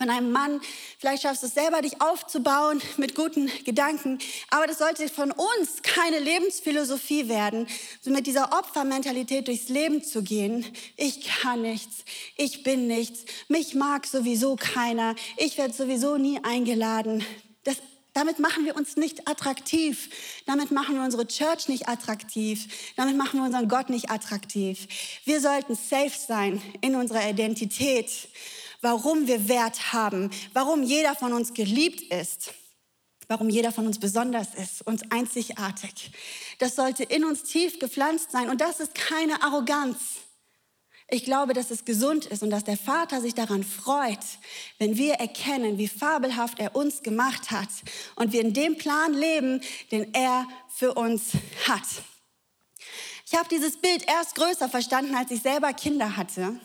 von 0.00 0.08
einem 0.08 0.32
Mann. 0.32 0.60
Vielleicht 0.98 1.22
schaffst 1.22 1.42
du 1.42 1.46
es 1.46 1.54
selber, 1.54 1.82
dich 1.82 2.00
aufzubauen 2.00 2.80
mit 2.96 3.14
guten 3.14 3.50
Gedanken. 3.64 4.18
Aber 4.50 4.66
das 4.66 4.78
sollte 4.78 5.08
von 5.08 5.30
uns 5.30 5.82
keine 5.82 6.18
Lebensphilosophie 6.18 7.28
werden, 7.28 7.66
so 8.00 8.10
mit 8.10 8.26
dieser 8.26 8.58
Opfermentalität 8.58 9.48
durchs 9.48 9.68
Leben 9.68 10.02
zu 10.02 10.22
gehen. 10.22 10.64
Ich 10.96 11.26
kann 11.26 11.62
nichts, 11.62 12.04
ich 12.36 12.62
bin 12.62 12.86
nichts, 12.86 13.24
mich 13.48 13.74
mag 13.74 14.06
sowieso 14.06 14.56
keiner, 14.56 15.14
ich 15.36 15.58
werde 15.58 15.74
sowieso 15.74 16.16
nie 16.16 16.40
eingeladen. 16.42 17.24
Damit 18.20 18.38
machen 18.38 18.66
wir 18.66 18.76
uns 18.76 18.96
nicht 18.96 19.26
attraktiv. 19.26 20.10
Damit 20.44 20.72
machen 20.72 20.94
wir 20.94 21.02
unsere 21.02 21.26
Church 21.26 21.68
nicht 21.68 21.88
attraktiv. 21.88 22.92
Damit 22.96 23.16
machen 23.16 23.40
wir 23.40 23.46
unseren 23.46 23.66
Gott 23.66 23.88
nicht 23.88 24.10
attraktiv. 24.10 24.88
Wir 25.24 25.40
sollten 25.40 25.74
safe 25.74 26.12
sein 26.28 26.60
in 26.82 26.96
unserer 26.96 27.26
Identität 27.30 28.28
warum 28.82 29.26
wir 29.26 29.48
Wert 29.48 29.92
haben, 29.92 30.30
warum 30.52 30.82
jeder 30.82 31.14
von 31.14 31.32
uns 31.32 31.52
geliebt 31.52 32.00
ist, 32.12 32.52
warum 33.28 33.48
jeder 33.48 33.72
von 33.72 33.86
uns 33.86 33.98
besonders 33.98 34.54
ist, 34.54 34.86
uns 34.86 35.02
einzigartig. 35.10 36.12
Das 36.58 36.76
sollte 36.76 37.04
in 37.04 37.24
uns 37.24 37.42
tief 37.42 37.78
gepflanzt 37.78 38.30
sein 38.32 38.48
und 38.48 38.60
das 38.60 38.80
ist 38.80 38.94
keine 38.94 39.42
Arroganz. 39.42 39.98
Ich 41.10 41.24
glaube, 41.24 41.54
dass 41.54 41.70
es 41.70 41.84
gesund 41.84 42.26
ist 42.26 42.42
und 42.42 42.50
dass 42.50 42.64
der 42.64 42.76
Vater 42.76 43.20
sich 43.20 43.34
daran 43.34 43.64
freut, 43.64 44.18
wenn 44.78 44.96
wir 44.96 45.14
erkennen, 45.14 45.76
wie 45.78 45.88
fabelhaft 45.88 46.60
er 46.60 46.76
uns 46.76 47.02
gemacht 47.02 47.50
hat 47.50 47.68
und 48.16 48.32
wir 48.32 48.40
in 48.40 48.52
dem 48.52 48.78
Plan 48.78 49.12
leben, 49.12 49.60
den 49.90 50.14
er 50.14 50.46
für 50.68 50.94
uns 50.94 51.32
hat. 51.66 51.82
Ich 53.26 53.36
habe 53.36 53.48
dieses 53.48 53.76
Bild 53.76 54.06
erst 54.08 54.34
größer 54.36 54.68
verstanden, 54.68 55.14
als 55.14 55.30
ich 55.30 55.42
selber 55.42 55.72
Kinder 55.72 56.16
hatte 56.16 56.60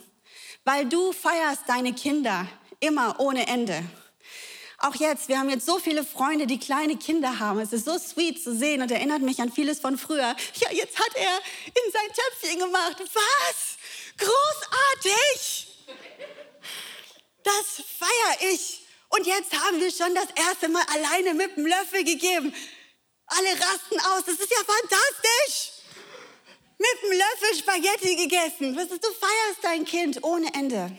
weil 0.66 0.86
du 0.88 1.14
feierst 1.14 1.62
deine 1.68 1.94
Kinder 1.94 2.48
immer 2.82 3.20
ohne 3.20 3.48
Ende. 3.48 3.84
Auch 4.80 4.96
jetzt, 4.96 5.30
wir 5.30 5.40
haben 5.40 5.50
jetzt 5.50 5.66
so 5.66 5.80
viele 5.80 6.04
Freunde, 6.04 6.48
die 6.48 6.60
kleine 6.60 6.98
Kinder 6.98 7.40
haben. 7.40 7.60
Es 7.60 7.72
ist 7.72 7.86
so 7.86 7.98
sweet 7.98 8.44
zu 8.44 8.54
sehen 8.54 8.82
und 8.82 8.92
erinnert 8.92 9.22
mich 9.22 9.40
an 9.40 9.52
vieles 9.52 9.80
von 9.80 9.98
früher. 9.98 10.36
Ja, 10.56 10.72
jetzt 10.72 11.00
hat 11.00 11.16
er 11.16 11.38
in 11.68 11.92
sein 11.94 12.10
Töpfchen 12.14 12.60
gemacht. 12.60 12.98
Was? 13.00 13.65
Großartig! 14.18 15.68
Das 17.44 17.84
feiere 18.00 18.52
ich. 18.54 18.82
Und 19.10 19.28
jetzt 19.28 19.54
haben 19.54 19.80
wir 19.80 19.92
schon 19.92 20.14
das 20.16 20.28
erste 20.36 20.68
Mal 20.68 20.84
alleine 20.94 21.34
mit 21.34 21.56
dem 21.56 21.66
Löffel 21.66 22.04
gegeben. 22.04 22.54
Alle 23.28 23.50
rasten 23.50 24.00
aus. 24.00 24.26
Das 24.26 24.36
ist 24.36 24.52
ja 24.52 24.64
fantastisch 24.66 25.72
mit 26.78 27.04
einem 27.04 27.20
Löffel 27.20 27.58
Spaghetti 27.58 28.16
gegessen. 28.16 28.76
Du 28.76 28.82
feierst 28.82 29.64
dein 29.64 29.86
Kind 29.86 30.24
ohne 30.24 30.54
Ende. 30.54 30.92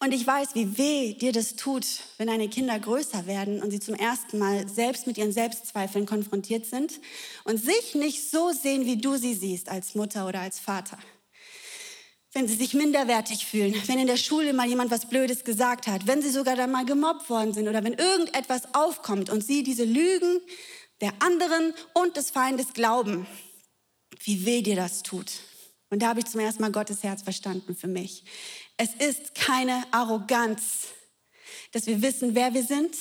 Und 0.00 0.12
ich 0.12 0.26
weiß, 0.26 0.54
wie 0.54 0.78
weh 0.78 1.14
dir 1.14 1.30
das 1.30 1.54
tut, 1.54 1.86
wenn 2.18 2.26
deine 2.26 2.48
Kinder 2.48 2.76
größer 2.78 3.26
werden 3.26 3.62
und 3.62 3.70
sie 3.70 3.78
zum 3.78 3.94
ersten 3.94 4.38
Mal 4.38 4.68
selbst 4.68 5.06
mit 5.06 5.16
ihren 5.16 5.30
Selbstzweifeln 5.30 6.06
konfrontiert 6.06 6.66
sind 6.66 7.00
und 7.44 7.58
sich 7.58 7.94
nicht 7.94 8.28
so 8.28 8.50
sehen, 8.50 8.84
wie 8.84 8.96
du 8.96 9.16
sie 9.16 9.34
siehst 9.34 9.68
als 9.68 9.94
Mutter 9.94 10.26
oder 10.26 10.40
als 10.40 10.58
Vater. 10.58 10.98
Wenn 12.34 12.48
sie 12.48 12.54
sich 12.54 12.72
minderwertig 12.72 13.44
fühlen, 13.44 13.74
wenn 13.86 13.98
in 13.98 14.06
der 14.06 14.16
Schule 14.16 14.54
mal 14.54 14.66
jemand 14.66 14.90
was 14.90 15.08
Blödes 15.08 15.44
gesagt 15.44 15.86
hat, 15.86 16.06
wenn 16.06 16.22
sie 16.22 16.30
sogar 16.30 16.56
dann 16.56 16.70
mal 16.70 16.86
gemobbt 16.86 17.28
worden 17.28 17.52
sind 17.52 17.68
oder 17.68 17.84
wenn 17.84 17.92
irgendetwas 17.92 18.74
aufkommt 18.74 19.28
und 19.28 19.44
sie 19.44 19.62
diese 19.62 19.84
Lügen 19.84 20.40
der 21.02 21.12
anderen 21.18 21.74
und 21.92 22.16
des 22.16 22.30
Feindes 22.30 22.72
glauben, 22.72 23.26
wie 24.24 24.46
weh 24.46 24.62
dir 24.62 24.76
das 24.76 25.02
tut. 25.02 25.30
Und 25.90 26.00
da 26.00 26.08
habe 26.08 26.20
ich 26.20 26.26
zum 26.26 26.40
ersten 26.40 26.62
Mal 26.62 26.72
Gottes 26.72 27.02
Herz 27.02 27.22
verstanden 27.22 27.76
für 27.76 27.88
mich. 27.88 28.24
Es 28.78 28.94
ist 28.94 29.34
keine 29.34 29.84
Arroganz, 29.90 30.88
dass 31.72 31.86
wir 31.86 32.02
wissen, 32.02 32.34
wer 32.34 32.54
wir 32.54 32.62
sind, 32.62 32.94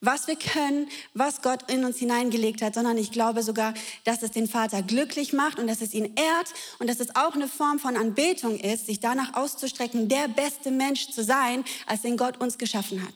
was 0.00 0.26
wir 0.26 0.36
können, 0.36 0.88
was 1.14 1.40
Gott 1.40 1.70
in 1.70 1.84
uns 1.84 1.98
hineingelegt 1.98 2.62
hat, 2.62 2.74
sondern 2.74 2.98
ich 2.98 3.12
glaube 3.12 3.42
sogar, 3.42 3.74
dass 4.04 4.22
es 4.22 4.32
den 4.32 4.48
Vater 4.48 4.82
glücklich 4.82 5.32
macht 5.32 5.58
und 5.58 5.68
dass 5.68 5.80
es 5.80 5.94
ihn 5.94 6.16
ehrt 6.16 6.52
und 6.80 6.88
dass 6.88 7.00
es 7.00 7.14
auch 7.14 7.34
eine 7.34 7.48
Form 7.48 7.78
von 7.78 7.96
Anbetung 7.96 8.58
ist, 8.58 8.86
sich 8.86 9.00
danach 9.00 9.34
auszustrecken, 9.34 10.08
der 10.08 10.28
beste 10.28 10.70
Mensch 10.70 11.10
zu 11.10 11.22
sein, 11.22 11.64
als 11.86 12.02
den 12.02 12.16
Gott 12.16 12.40
uns 12.40 12.58
geschaffen 12.58 13.02
hat. 13.02 13.14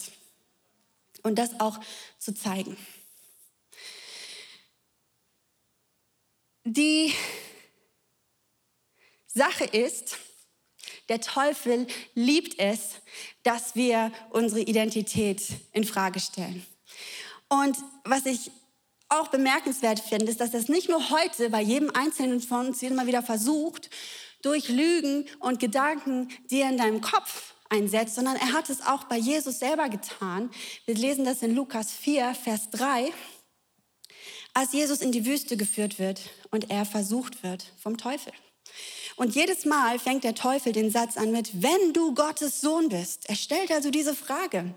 Und 1.22 1.36
das 1.36 1.60
auch 1.60 1.78
zu 2.18 2.34
zeigen. 2.34 2.76
Die 6.64 7.12
Sache 9.26 9.64
ist, 9.64 10.16
der 11.12 11.20
Teufel 11.20 11.86
liebt 12.14 12.58
es, 12.58 13.02
dass 13.42 13.76
wir 13.76 14.10
unsere 14.30 14.62
Identität 14.62 15.42
in 15.72 15.84
Frage 15.84 16.20
stellen. 16.20 16.64
Und 17.50 17.76
was 18.04 18.24
ich 18.24 18.50
auch 19.10 19.28
bemerkenswert 19.28 20.00
finde, 20.00 20.30
ist, 20.30 20.40
dass 20.40 20.54
es 20.54 20.70
nicht 20.70 20.88
nur 20.88 21.10
heute 21.10 21.50
bei 21.50 21.60
jedem 21.60 21.90
Einzelnen 21.90 22.40
von 22.40 22.68
uns 22.68 22.82
immer 22.82 23.06
wieder 23.06 23.22
versucht, 23.22 23.90
durch 24.40 24.70
Lügen 24.70 25.26
und 25.38 25.60
Gedanken, 25.60 26.30
die 26.50 26.62
er 26.62 26.70
in 26.70 26.78
deinem 26.78 27.02
Kopf 27.02 27.52
einsetzt, 27.68 28.14
sondern 28.14 28.36
er 28.36 28.54
hat 28.54 28.70
es 28.70 28.80
auch 28.80 29.04
bei 29.04 29.18
Jesus 29.18 29.58
selber 29.58 29.90
getan. 29.90 30.50
Wir 30.86 30.94
lesen 30.94 31.26
das 31.26 31.42
in 31.42 31.54
Lukas 31.54 31.92
4, 31.92 32.34
Vers 32.34 32.70
3 32.70 33.12
als 34.54 34.72
Jesus 34.72 35.00
in 35.00 35.12
die 35.12 35.26
Wüste 35.26 35.56
geführt 35.56 35.98
wird 35.98 36.20
und 36.50 36.70
er 36.70 36.84
versucht 36.84 37.42
wird 37.42 37.72
vom 37.78 37.96
Teufel. 37.96 38.32
Und 39.16 39.34
jedes 39.34 39.64
Mal 39.64 39.98
fängt 39.98 40.24
der 40.24 40.34
Teufel 40.34 40.72
den 40.72 40.90
Satz 40.90 41.16
an 41.16 41.32
mit, 41.32 41.62
wenn 41.62 41.92
du 41.92 42.14
Gottes 42.14 42.60
Sohn 42.60 42.88
bist. 42.88 43.28
Er 43.28 43.36
stellt 43.36 43.70
also 43.70 43.90
diese 43.90 44.14
Frage, 44.14 44.74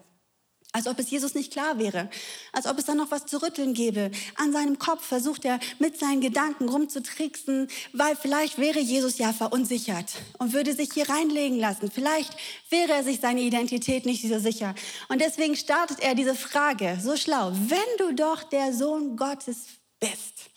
als 0.76 0.88
ob 0.88 1.00
es 1.00 1.10
Jesus 1.10 1.36
nicht 1.36 1.54
klar 1.54 1.80
wäre, 1.80 2.10
als 2.52 2.68
ob 2.68 2.78
es 2.78 2.84
da 2.84 2.96
noch 2.96 3.10
was 3.10 3.26
zu 3.26 3.42
rütteln 3.42 3.74
gäbe. 3.74 4.12
An 4.36 4.52
seinem 4.52 4.78
Kopf 4.78 5.06
versucht 5.06 5.46
er 5.46 5.60
mit 5.80 5.98
seinen 5.98 6.20
Gedanken 6.20 6.68
rumzutricksen, 6.68 7.70
weil 7.94 8.18
vielleicht 8.18 8.58
wäre 8.58 8.82
Jesus 8.82 9.18
ja 9.18 9.32
verunsichert 9.32 10.12
und 10.38 10.52
würde 10.52 10.74
sich 10.74 10.90
hier 10.94 11.10
reinlegen 11.10 11.58
lassen. 11.58 11.90
Vielleicht 11.90 12.36
wäre 12.70 12.92
er 12.92 13.04
sich 13.06 13.22
seine 13.22 13.40
Identität 13.40 14.06
nicht 14.06 14.28
so 14.28 14.38
sicher. 14.38 14.76
Und 15.08 15.22
deswegen 15.22 15.56
startet 15.56 16.02
er 16.02 16.14
diese 16.14 16.36
Frage, 16.36 17.00
so 17.02 17.16
schlau, 17.16 17.54
wenn 17.54 17.98
du 17.98 18.14
doch 18.14 18.44
der 18.44 18.74
Sohn 18.74 19.16
Gottes 19.16 19.68
bist 20.02 20.52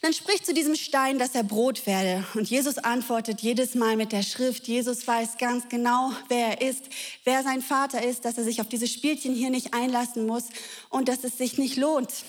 dann 0.00 0.14
spricht 0.14 0.46
zu 0.46 0.54
diesem 0.54 0.76
Stein, 0.76 1.18
dass 1.18 1.34
er 1.34 1.42
Brot 1.42 1.86
werde. 1.86 2.24
Und 2.34 2.48
Jesus 2.48 2.78
antwortet 2.78 3.42
jedes 3.42 3.74
Mal 3.74 3.96
mit 3.96 4.12
der 4.12 4.22
Schrift. 4.22 4.66
Jesus 4.66 5.06
weiß 5.06 5.36
ganz 5.38 5.68
genau, 5.68 6.12
wer 6.28 6.58
er 6.58 6.68
ist, 6.68 6.84
wer 7.24 7.42
sein 7.42 7.60
Vater 7.60 8.02
ist, 8.02 8.24
dass 8.24 8.38
er 8.38 8.44
sich 8.44 8.60
auf 8.60 8.68
diese 8.68 8.86
Spielchen 8.86 9.34
hier 9.34 9.50
nicht 9.50 9.74
einlassen 9.74 10.26
muss 10.26 10.44
und 10.88 11.08
dass 11.08 11.22
es 11.24 11.36
sich 11.36 11.58
nicht 11.58 11.76
lohnt. 11.76 12.24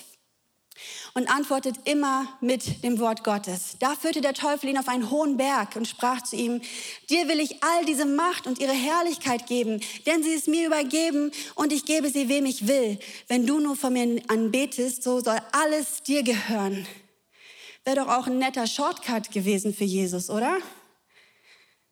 Und 1.13 1.29
antwortet 1.29 1.75
immer 1.85 2.27
mit 2.41 2.83
dem 2.83 2.99
Wort 2.99 3.23
Gottes. 3.23 3.75
Da 3.79 3.95
führte 3.95 4.21
der 4.21 4.33
Teufel 4.33 4.69
ihn 4.69 4.77
auf 4.77 4.87
einen 4.87 5.11
hohen 5.11 5.37
Berg 5.37 5.75
und 5.75 5.87
sprach 5.87 6.23
zu 6.23 6.35
ihm, 6.35 6.61
dir 7.09 7.27
will 7.27 7.39
ich 7.39 7.61
all 7.61 7.85
diese 7.85 8.05
Macht 8.05 8.47
und 8.47 8.59
ihre 8.59 8.73
Herrlichkeit 8.73 9.45
geben, 9.45 9.81
denn 10.05 10.23
sie 10.23 10.31
ist 10.31 10.47
mir 10.47 10.65
übergeben 10.65 11.31
und 11.55 11.71
ich 11.71 11.85
gebe 11.85 12.09
sie 12.09 12.29
wem 12.29 12.45
ich 12.45 12.67
will. 12.67 12.97
Wenn 13.27 13.45
du 13.45 13.59
nur 13.59 13.75
von 13.75 13.93
mir 13.93 14.21
anbetest, 14.29 15.03
so 15.03 15.19
soll 15.19 15.37
alles 15.51 16.01
dir 16.03 16.23
gehören. 16.23 16.87
Wäre 17.83 17.97
doch 17.97 18.07
auch 18.07 18.27
ein 18.27 18.37
netter 18.37 18.67
Shortcut 18.67 19.31
gewesen 19.31 19.73
für 19.73 19.83
Jesus, 19.83 20.29
oder? 20.29 20.57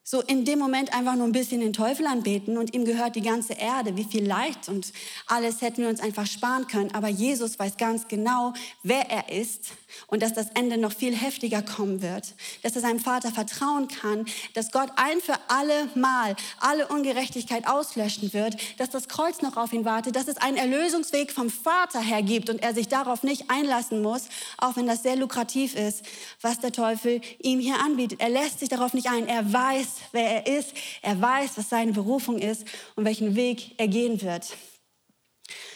so 0.09 0.21
in 0.21 0.43
dem 0.43 0.57
Moment 0.57 0.91
einfach 0.91 1.15
nur 1.15 1.27
ein 1.27 1.31
bisschen 1.31 1.61
den 1.61 1.71
Teufel 1.71 2.07
anbeten 2.07 2.57
und 2.57 2.73
ihm 2.73 2.83
gehört 2.83 3.15
die 3.15 3.21
ganze 3.21 3.53
Erde, 3.53 3.95
wie 3.95 4.03
viel 4.03 4.25
Leid 4.25 4.67
und 4.67 4.91
alles 5.27 5.61
hätten 5.61 5.83
wir 5.83 5.89
uns 5.89 5.99
einfach 5.99 6.25
sparen 6.25 6.65
können. 6.65 6.91
Aber 6.95 7.09
Jesus 7.09 7.59
weiß 7.59 7.77
ganz 7.77 8.07
genau, 8.07 8.53
wer 8.81 9.07
er 9.11 9.29
ist 9.29 9.65
und 10.07 10.21
dass 10.21 10.33
das 10.33 10.47
Ende 10.53 10.77
noch 10.77 10.93
viel 10.93 11.15
heftiger 11.15 11.61
kommen 11.61 12.01
wird. 12.01 12.33
Dass 12.63 12.75
er 12.75 12.81
seinem 12.81 12.99
Vater 12.99 13.31
vertrauen 13.31 13.87
kann, 13.87 14.25
dass 14.53 14.71
Gott 14.71 14.89
ein 14.95 15.19
für 15.21 15.35
alle 15.47 15.87
Mal 15.95 16.35
alle 16.59 16.87
Ungerechtigkeit 16.87 17.67
auslöschen 17.67 18.33
wird, 18.33 18.55
dass 18.79 18.89
das 18.89 19.07
Kreuz 19.07 19.41
noch 19.41 19.57
auf 19.57 19.73
ihn 19.73 19.85
wartet, 19.85 20.15
dass 20.15 20.27
es 20.27 20.37
einen 20.37 20.57
Erlösungsweg 20.57 21.31
vom 21.31 21.49
Vater 21.49 22.01
her 22.01 22.21
gibt 22.21 22.49
und 22.49 22.61
er 22.61 22.73
sich 22.73 22.87
darauf 22.87 23.23
nicht 23.23 23.49
einlassen 23.49 24.01
muss, 24.01 24.23
auch 24.57 24.75
wenn 24.75 24.87
das 24.87 25.03
sehr 25.03 25.15
lukrativ 25.15 25.75
ist, 25.75 26.03
was 26.41 26.59
der 26.59 26.71
Teufel 26.71 27.21
ihm 27.39 27.59
hier 27.59 27.79
anbietet. 27.79 28.19
Er 28.21 28.29
lässt 28.29 28.59
sich 28.59 28.69
darauf 28.69 28.93
nicht 28.93 29.09
ein. 29.09 29.27
Er 29.27 29.51
weiß, 29.51 29.87
wer 30.11 30.45
er 30.45 30.59
ist. 30.59 30.73
Er 31.01 31.19
weiß, 31.19 31.51
was 31.55 31.69
seine 31.69 31.93
Berufung 31.93 32.39
ist 32.39 32.65
und 32.95 33.05
welchen 33.05 33.35
Weg 33.35 33.75
er 33.77 33.87
gehen 33.87 34.21
wird. 34.21 34.55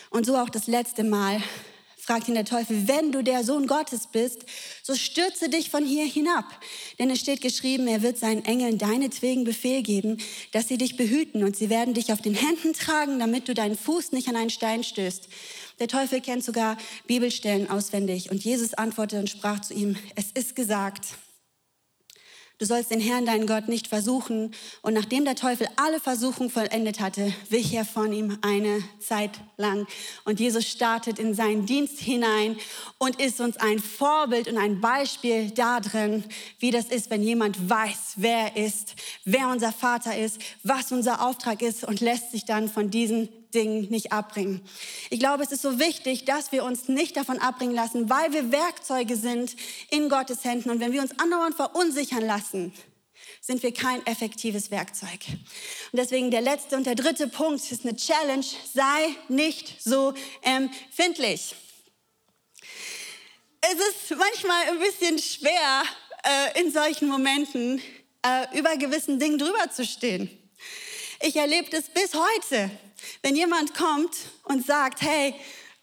Und 0.09 0.25
so 0.25 0.37
auch 0.37 0.49
das 0.49 0.67
letzte 0.67 1.03
Mal 1.03 1.41
fragt 2.03 2.27
ihn 2.27 2.33
der 2.33 2.43
Teufel, 2.43 2.87
wenn 2.87 3.13
du 3.13 3.23
der 3.23 3.45
Sohn 3.45 3.65
Gottes 3.65 4.07
bist, 4.11 4.45
so 4.81 4.93
stürze 4.93 5.47
dich 5.47 5.69
von 5.69 5.85
hier 5.85 6.05
hinab. 6.05 6.45
Denn 6.99 7.09
es 7.09 7.21
steht 7.21 7.39
geschrieben, 7.39 7.87
er 7.87 8.01
wird 8.01 8.17
seinen 8.17 8.43
Engeln 8.43 8.77
deinetwegen 8.77 9.45
Befehl 9.45 9.83
geben, 9.83 10.17
dass 10.51 10.67
sie 10.67 10.77
dich 10.77 10.97
behüten 10.97 11.45
und 11.45 11.55
sie 11.55 11.69
werden 11.69 11.93
dich 11.93 12.11
auf 12.11 12.21
den 12.21 12.33
Händen 12.33 12.73
tragen, 12.73 13.19
damit 13.19 13.47
du 13.47 13.53
deinen 13.53 13.77
Fuß 13.77 14.11
nicht 14.11 14.27
an 14.27 14.35
einen 14.35 14.49
Stein 14.49 14.83
stößt. 14.83 15.29
Der 15.79 15.87
Teufel 15.87 16.19
kennt 16.19 16.43
sogar 16.43 16.77
Bibelstellen 17.07 17.69
auswendig 17.69 18.29
und 18.29 18.43
Jesus 18.43 18.73
antwortete 18.73 19.21
und 19.21 19.29
sprach 19.29 19.61
zu 19.61 19.73
ihm, 19.73 19.95
es 20.15 20.31
ist 20.33 20.55
gesagt, 20.55 21.07
Du 22.59 22.65
sollst 22.65 22.91
den 22.91 22.99
Herrn, 22.99 23.25
deinen 23.25 23.47
Gott, 23.47 23.67
nicht 23.67 23.87
versuchen. 23.87 24.53
Und 24.83 24.93
nachdem 24.93 25.25
der 25.25 25.35
Teufel 25.35 25.67
alle 25.75 25.99
Versuchungen 25.99 26.51
vollendet 26.51 26.99
hatte, 26.99 27.33
wich 27.49 27.73
er 27.73 27.83
von 27.83 28.13
ihm 28.13 28.37
eine 28.41 28.83
Zeit 28.99 29.31
lang. 29.57 29.87
Und 30.23 30.39
Jesus 30.39 30.67
startet 30.67 31.17
in 31.17 31.33
seinen 31.33 31.65
Dienst 31.65 31.99
hinein 31.99 32.55
und 32.99 33.19
ist 33.19 33.41
uns 33.41 33.57
ein 33.57 33.79
Vorbild 33.79 34.47
und 34.47 34.57
ein 34.57 34.81
Beispiel 34.81 35.49
darin, 35.49 36.23
wie 36.59 36.69
das 36.69 36.85
ist, 36.85 37.09
wenn 37.09 37.23
jemand 37.23 37.69
weiß, 37.69 38.13
wer 38.17 38.55
er 38.55 38.65
ist, 38.65 38.95
wer 39.25 39.47
unser 39.49 39.71
Vater 39.71 40.15
ist, 40.15 40.39
was 40.61 40.91
unser 40.91 41.27
Auftrag 41.27 41.61
ist 41.63 41.83
und 41.83 42.01
lässt 42.01 42.31
sich 42.31 42.45
dann 42.45 42.69
von 42.69 42.91
diesen 42.91 43.29
Dingen 43.53 43.89
nicht 43.89 44.11
abbringen. 44.11 44.61
Ich 45.09 45.19
glaube, 45.19 45.43
es 45.43 45.51
ist 45.51 45.61
so 45.61 45.79
wichtig, 45.79 46.25
dass 46.25 46.51
wir 46.51 46.63
uns 46.63 46.87
nicht 46.87 47.15
davon 47.17 47.39
abbringen 47.39 47.75
lassen, 47.75 48.09
weil 48.09 48.33
wir 48.33 48.51
Werkzeuge 48.51 49.15
sind 49.15 49.55
in 49.89 50.09
Gottes 50.09 50.43
Händen. 50.43 50.69
Und 50.69 50.79
wenn 50.79 50.91
wir 50.91 51.01
uns 51.01 51.17
andauernd 51.19 51.55
verunsichern 51.55 52.25
lassen, 52.25 52.73
sind 53.41 53.63
wir 53.63 53.73
kein 53.73 54.05
effektives 54.05 54.71
Werkzeug. 54.71 55.19
Und 55.91 55.99
deswegen 55.99 56.31
der 56.31 56.41
letzte 56.41 56.75
und 56.75 56.85
der 56.85 56.95
dritte 56.95 57.27
Punkt 57.27 57.71
ist 57.71 57.85
eine 57.85 57.95
Challenge. 57.95 58.45
Sei 58.73 59.15
nicht 59.27 59.81
so 59.81 60.13
empfindlich. 60.41 61.55
Es 63.61 63.73
ist 63.73 64.17
manchmal 64.17 64.69
ein 64.69 64.79
bisschen 64.79 65.19
schwer, 65.19 65.83
äh, 66.23 66.61
in 66.61 66.71
solchen 66.71 67.07
Momenten 67.07 67.81
äh, 68.25 68.57
über 68.57 68.75
gewissen 68.77 69.19
Dingen 69.19 69.37
drüber 69.37 69.69
zu 69.71 69.85
stehen. 69.85 70.29
Ich 71.21 71.35
erlebe 71.35 71.69
das 71.69 71.89
bis 71.89 72.13
heute. 72.13 72.71
Wenn 73.21 73.35
jemand 73.35 73.73
kommt 73.73 74.15
und 74.43 74.65
sagt, 74.65 75.01
hey, 75.01 75.35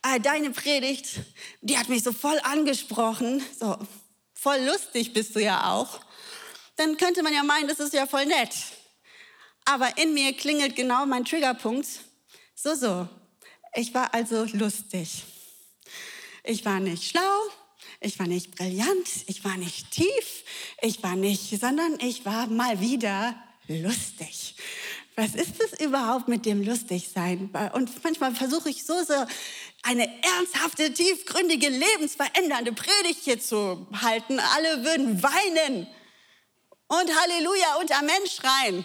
äh, 0.03 0.21
deine 0.21 0.51
Predigt, 0.51 1.21
die 1.61 1.77
hat 1.77 1.89
mich 1.89 2.03
so 2.03 2.13
voll 2.13 2.39
angesprochen, 2.43 3.43
so 3.59 3.77
voll 4.35 4.59
lustig 4.65 5.13
bist 5.13 5.37
du 5.37 5.41
ja 5.41 5.73
auch, 5.73 6.01
dann 6.77 6.97
könnte 6.97 7.23
man 7.23 7.35
ja 7.35 7.43
meinen, 7.43 7.69
das 7.69 7.81
ist 7.81 7.93
ja 7.93 8.07
voll 8.07 8.27
nett. 8.27 8.55
Aber 9.67 9.99
in 9.99 10.15
mir 10.15 10.33
klingelt 10.33 10.75
genau 10.75 11.05
mein 11.05 11.25
Triggerpunkt. 11.25 11.87
So, 12.55 12.75
so. 12.75 13.09
Ich 13.75 13.93
war 13.95 14.13
also 14.15 14.45
lustig. 14.53 15.25
Ich 16.43 16.65
war 16.65 16.81
nicht 16.81 17.05
schlau, 17.05 17.43
ich 18.01 18.19
war 18.19 18.27
nicht 18.27 18.57
brillant, 18.57 19.09
ich 19.27 19.45
war 19.45 19.59
nicht 19.59 19.91
tief, 19.91 20.45
ich 20.81 21.03
war 21.03 21.17
nicht, 21.17 21.61
sondern 21.61 22.01
ich 22.01 22.25
war 22.25 22.47
mal 22.47 22.81
wieder 22.81 23.37
lustig 23.69 24.57
was 25.21 25.35
ist 25.35 25.63
es 25.63 25.79
überhaupt 25.81 26.29
mit 26.29 26.47
dem 26.47 26.65
Lustigsein? 26.65 27.51
Und 27.75 28.03
manchmal 28.03 28.35
versuche 28.35 28.71
ich 28.71 28.87
so, 28.87 29.05
so 29.05 29.27
eine 29.83 30.09
ernsthafte, 30.23 30.95
tiefgründige, 30.95 31.69
lebensverändernde 31.69 32.73
Predigt 32.73 33.25
hier 33.25 33.39
zu 33.39 33.87
halten. 34.01 34.41
Alle 34.41 34.83
würden 34.83 35.23
weinen 35.23 35.87
und 36.89 37.21
Halleluja 37.21 37.77
und 37.81 37.93
Amen 37.93 38.27
schreien. 38.27 38.85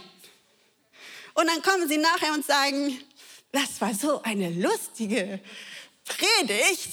Und 1.35 1.47
dann 1.47 1.61
kommen 1.61 1.87
sie 1.87 1.97
nachher 1.97 2.33
und 2.33 2.45
sagen, 2.45 2.99
das 3.53 3.79
war 3.79 3.93
so 3.93 4.21
eine 4.23 4.49
lustige 4.49 5.39
Predigt. 6.03 6.91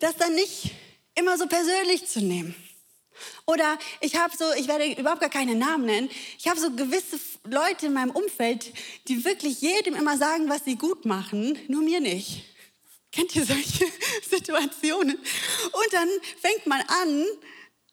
Das 0.00 0.16
dann 0.16 0.34
nicht 0.34 0.72
immer 1.14 1.38
so 1.38 1.46
persönlich 1.46 2.08
zu 2.08 2.20
nehmen. 2.20 2.54
Oder 3.48 3.78
ich 4.02 4.14
habe 4.14 4.36
so, 4.36 4.44
ich 4.58 4.68
werde 4.68 4.92
überhaupt 4.92 5.22
gar 5.22 5.30
keine 5.30 5.54
Namen 5.54 5.86
nennen, 5.86 6.10
ich 6.38 6.48
habe 6.48 6.60
so 6.60 6.70
gewisse 6.70 7.18
Leute 7.44 7.86
in 7.86 7.94
meinem 7.94 8.10
Umfeld, 8.10 8.74
die 9.08 9.24
wirklich 9.24 9.62
jedem 9.62 9.94
immer 9.94 10.18
sagen, 10.18 10.50
was 10.50 10.66
sie 10.66 10.76
gut 10.76 11.06
machen, 11.06 11.58
nur 11.66 11.82
mir 11.82 12.00
nicht. 12.00 12.44
Kennt 13.10 13.34
ihr 13.34 13.46
solche 13.46 13.86
Situationen? 14.30 15.16
Und 15.16 15.92
dann 15.92 16.08
fängt 16.42 16.66
man 16.66 16.82
an, 16.82 17.24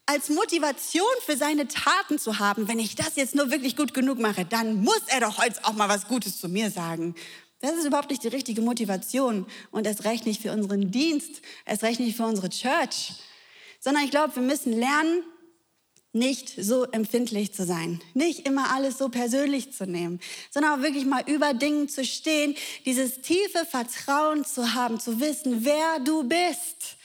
als 0.06 0.28
Motivation 0.28 1.06
für 1.26 1.38
seine 1.38 1.70
Taten 1.70 2.20
zu 2.20 2.38
haben, 2.38 2.68
wenn 2.68 2.78
ich 2.78 2.96
das 2.96 3.16
jetzt 3.16 3.34
nur 3.34 3.50
wirklich 3.50 3.78
gut 3.78 3.94
genug 3.94 4.20
mache, 4.20 4.44
dann 4.44 4.84
muss 4.84 5.04
er 5.08 5.22
doch 5.22 5.38
heute 5.38 5.64
auch 5.64 5.74
mal 5.74 5.88
was 5.88 6.10
Gutes 6.10 6.38
zu 6.42 6.50
mir 6.50 6.70
sagen. 6.70 7.16
Das 7.62 7.76
ist 7.76 7.86
überhaupt 7.86 8.10
nicht 8.10 8.24
die 8.24 8.28
richtige 8.28 8.62
Motivation 8.62 9.46
und 9.72 9.88
erst 9.88 10.04
recht 10.04 10.26
nicht 10.26 10.42
für 10.42 10.52
unseren 10.52 10.92
Dienst, 10.92 11.42
erst 11.66 11.84
recht 11.84 12.02
nicht 12.02 12.18
für 12.18 12.26
unsere 12.26 12.50
Church, 12.50 13.14
sondern 13.80 14.04
ich 14.04 14.12
glaube, 14.12 14.36
wir 14.36 14.44
müssen 14.44 14.74
lernen, 14.74 15.24
nicht 16.16 16.54
so 16.58 16.86
empfindlich 16.86 17.54
zu 17.54 17.66
sein, 17.66 18.02
nicht 18.14 18.48
immer 18.48 18.74
alles 18.74 18.98
so 18.98 19.10
persönlich 19.10 19.74
zu 19.74 19.86
nehmen, 19.86 20.20
sondern 20.50 20.80
auch 20.80 20.84
wirklich 20.84 21.06
mal 21.06 21.24
über 21.28 21.54
Dingen 21.54 21.90
zu 21.90 22.06
stehen, 22.06 22.56
dieses 22.86 23.22
tiefe 23.22 23.66
Vertrauen 23.70 24.46
zu 24.46 24.74
haben, 24.74 25.00
zu 25.00 25.20
wissen, 25.20 25.66
wer 25.66 26.00
du 26.00 26.24
bist, 26.24 26.98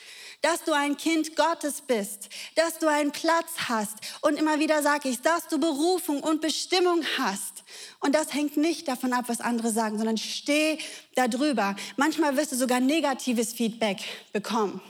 dass 0.43 0.65
du 0.65 0.73
ein 0.73 0.97
Kind 0.97 1.37
Gottes 1.37 1.83
bist, 1.83 2.29
dass 2.55 2.79
du 2.79 2.89
einen 2.89 3.11
Platz 3.11 3.51
hast 3.69 3.95
und 4.23 4.39
immer 4.39 4.59
wieder 4.59 4.83
sage 4.83 5.09
ich, 5.09 5.21
dass 5.21 5.49
du 5.49 5.59
Berufung 5.59 6.23
und 6.23 6.41
Bestimmung 6.41 7.05
hast. 7.19 7.65
Und 7.99 8.15
das 8.15 8.33
hängt 8.33 8.57
nicht 8.57 8.89
davon 8.89 9.13
ab, 9.13 9.25
was 9.27 9.41
andere 9.41 9.71
sagen, 9.71 9.99
sondern 9.99 10.17
steh 10.17 10.79
da 11.15 11.29
drüber. 11.29 11.77
Manchmal 11.97 12.37
wirst 12.37 12.53
du 12.53 12.57
sogar 12.57 12.81
negatives 12.81 13.53
Feedback 13.53 13.99
bekommen. 14.33 14.81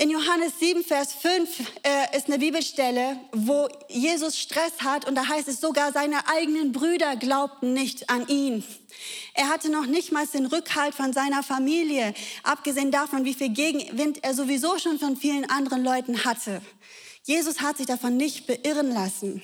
In 0.00 0.08
Johannes 0.08 0.58
7, 0.58 0.82
Vers 0.82 1.12
5 1.12 1.60
äh, 1.82 2.16
ist 2.16 2.28
eine 2.28 2.38
Bibelstelle, 2.38 3.20
wo 3.32 3.68
Jesus 3.86 4.38
Stress 4.38 4.72
hat 4.82 5.06
und 5.06 5.14
da 5.14 5.28
heißt 5.28 5.46
es 5.46 5.60
sogar, 5.60 5.92
seine 5.92 6.26
eigenen 6.26 6.72
Brüder 6.72 7.16
glaubten 7.16 7.74
nicht 7.74 8.08
an 8.08 8.26
ihn. 8.26 8.64
Er 9.34 9.50
hatte 9.50 9.68
noch 9.68 9.84
nicht 9.84 10.10
mal 10.10 10.26
den 10.26 10.46
Rückhalt 10.46 10.94
von 10.94 11.12
seiner 11.12 11.42
Familie, 11.42 12.14
abgesehen 12.44 12.90
davon, 12.90 13.26
wie 13.26 13.34
viel 13.34 13.50
Gegenwind 13.50 14.24
er 14.24 14.32
sowieso 14.32 14.78
schon 14.78 14.98
von 14.98 15.18
vielen 15.18 15.44
anderen 15.50 15.84
Leuten 15.84 16.24
hatte. 16.24 16.62
Jesus 17.24 17.60
hat 17.60 17.76
sich 17.76 17.84
davon 17.84 18.16
nicht 18.16 18.46
beirren 18.46 18.90
lassen, 18.94 19.42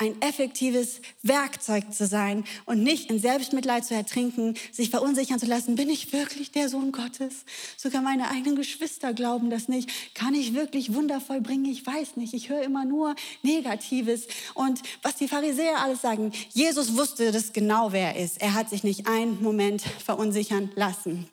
ein 0.00 0.20
effektives 0.22 1.02
Werkzeug 1.22 1.92
zu 1.92 2.06
sein 2.06 2.44
und 2.64 2.82
nicht 2.82 3.10
in 3.10 3.18
Selbstmitleid 3.18 3.84
zu 3.84 3.94
ertrinken, 3.94 4.54
sich 4.72 4.88
verunsichern 4.88 5.38
zu 5.38 5.44
lassen. 5.44 5.76
Bin 5.76 5.90
ich 5.90 6.12
wirklich 6.14 6.50
der 6.50 6.70
Sohn 6.70 6.90
Gottes? 6.90 7.44
Sogar 7.76 8.00
meine 8.00 8.30
eigenen 8.30 8.56
Geschwister 8.56 9.12
glauben 9.12 9.50
das 9.50 9.68
nicht. 9.68 9.90
Kann 10.14 10.34
ich 10.34 10.54
wirklich 10.54 10.94
Wunder 10.94 11.20
vollbringen? 11.20 11.66
Ich 11.66 11.86
weiß 11.86 12.16
nicht. 12.16 12.32
Ich 12.32 12.48
höre 12.48 12.62
immer 12.62 12.86
nur 12.86 13.14
Negatives. 13.42 14.26
Und 14.54 14.80
was 15.02 15.16
die 15.16 15.28
Pharisäer 15.28 15.82
alles 15.82 16.00
sagen, 16.00 16.32
Jesus 16.50 16.96
wusste 16.96 17.30
das 17.30 17.52
genau, 17.52 17.92
wer 17.92 18.14
er 18.14 18.24
ist. 18.24 18.40
Er 18.40 18.54
hat 18.54 18.70
sich 18.70 18.82
nicht 18.82 19.06
einen 19.06 19.42
Moment 19.42 19.82
verunsichern 19.82 20.70
lassen. 20.76 21.28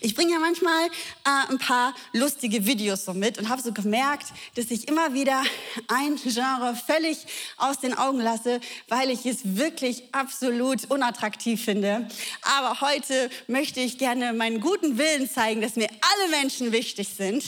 Ich 0.00 0.14
bringe 0.14 0.32
ja 0.32 0.38
manchmal 0.38 0.86
äh, 0.86 1.50
ein 1.50 1.58
paar 1.58 1.94
lustige 2.12 2.66
Videos 2.66 3.04
so 3.04 3.14
mit 3.14 3.38
und 3.38 3.48
habe 3.48 3.62
so 3.62 3.72
gemerkt, 3.72 4.26
dass 4.54 4.70
ich 4.70 4.88
immer 4.88 5.14
wieder 5.14 5.42
ein 5.88 6.16
Genre 6.16 6.76
völlig 6.76 7.18
aus 7.56 7.80
den 7.80 7.96
Augen 7.96 8.20
lasse, 8.20 8.60
weil 8.88 9.10
ich 9.10 9.26
es 9.26 9.56
wirklich 9.56 10.02
absolut 10.12 10.90
unattraktiv 10.90 11.64
finde. 11.64 12.08
Aber 12.42 12.80
heute 12.80 13.30
möchte 13.46 13.80
ich 13.80 13.98
gerne 13.98 14.32
meinen 14.32 14.60
guten 14.60 14.98
Willen 14.98 15.28
zeigen, 15.28 15.60
dass 15.60 15.76
mir 15.76 15.88
alle 15.88 16.30
Menschen 16.30 16.72
wichtig 16.72 17.08
sind 17.16 17.44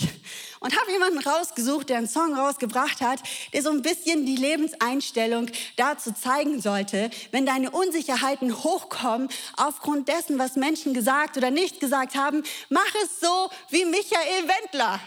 und 0.60 0.78
habe 0.78 0.92
jemanden 0.92 1.18
rausgesucht, 1.18 1.88
der 1.88 1.98
einen 1.98 2.08
Song 2.08 2.34
rausgebracht 2.34 3.00
hat, 3.00 3.20
der 3.52 3.62
so 3.62 3.70
ein 3.70 3.82
bisschen 3.82 4.26
die 4.26 4.36
Lebenseinstellung 4.36 5.50
dazu 5.76 6.12
zeigen 6.12 6.60
sollte, 6.60 7.10
wenn 7.32 7.46
deine 7.46 7.70
Unsicherheiten 7.70 8.62
hochkommen 8.62 9.28
aufgrund 9.56 10.08
dessen, 10.08 10.38
was 10.38 10.56
Menschen 10.56 10.94
gesagt 10.94 11.36
oder 11.36 11.50
nicht 11.50 11.80
gesagt 11.80 12.14
haben, 12.14 12.44
mach 12.68 12.94
es 13.02 13.20
so 13.20 13.50
wie 13.70 13.84
Michael 13.86 14.48
Wendler. 14.48 15.00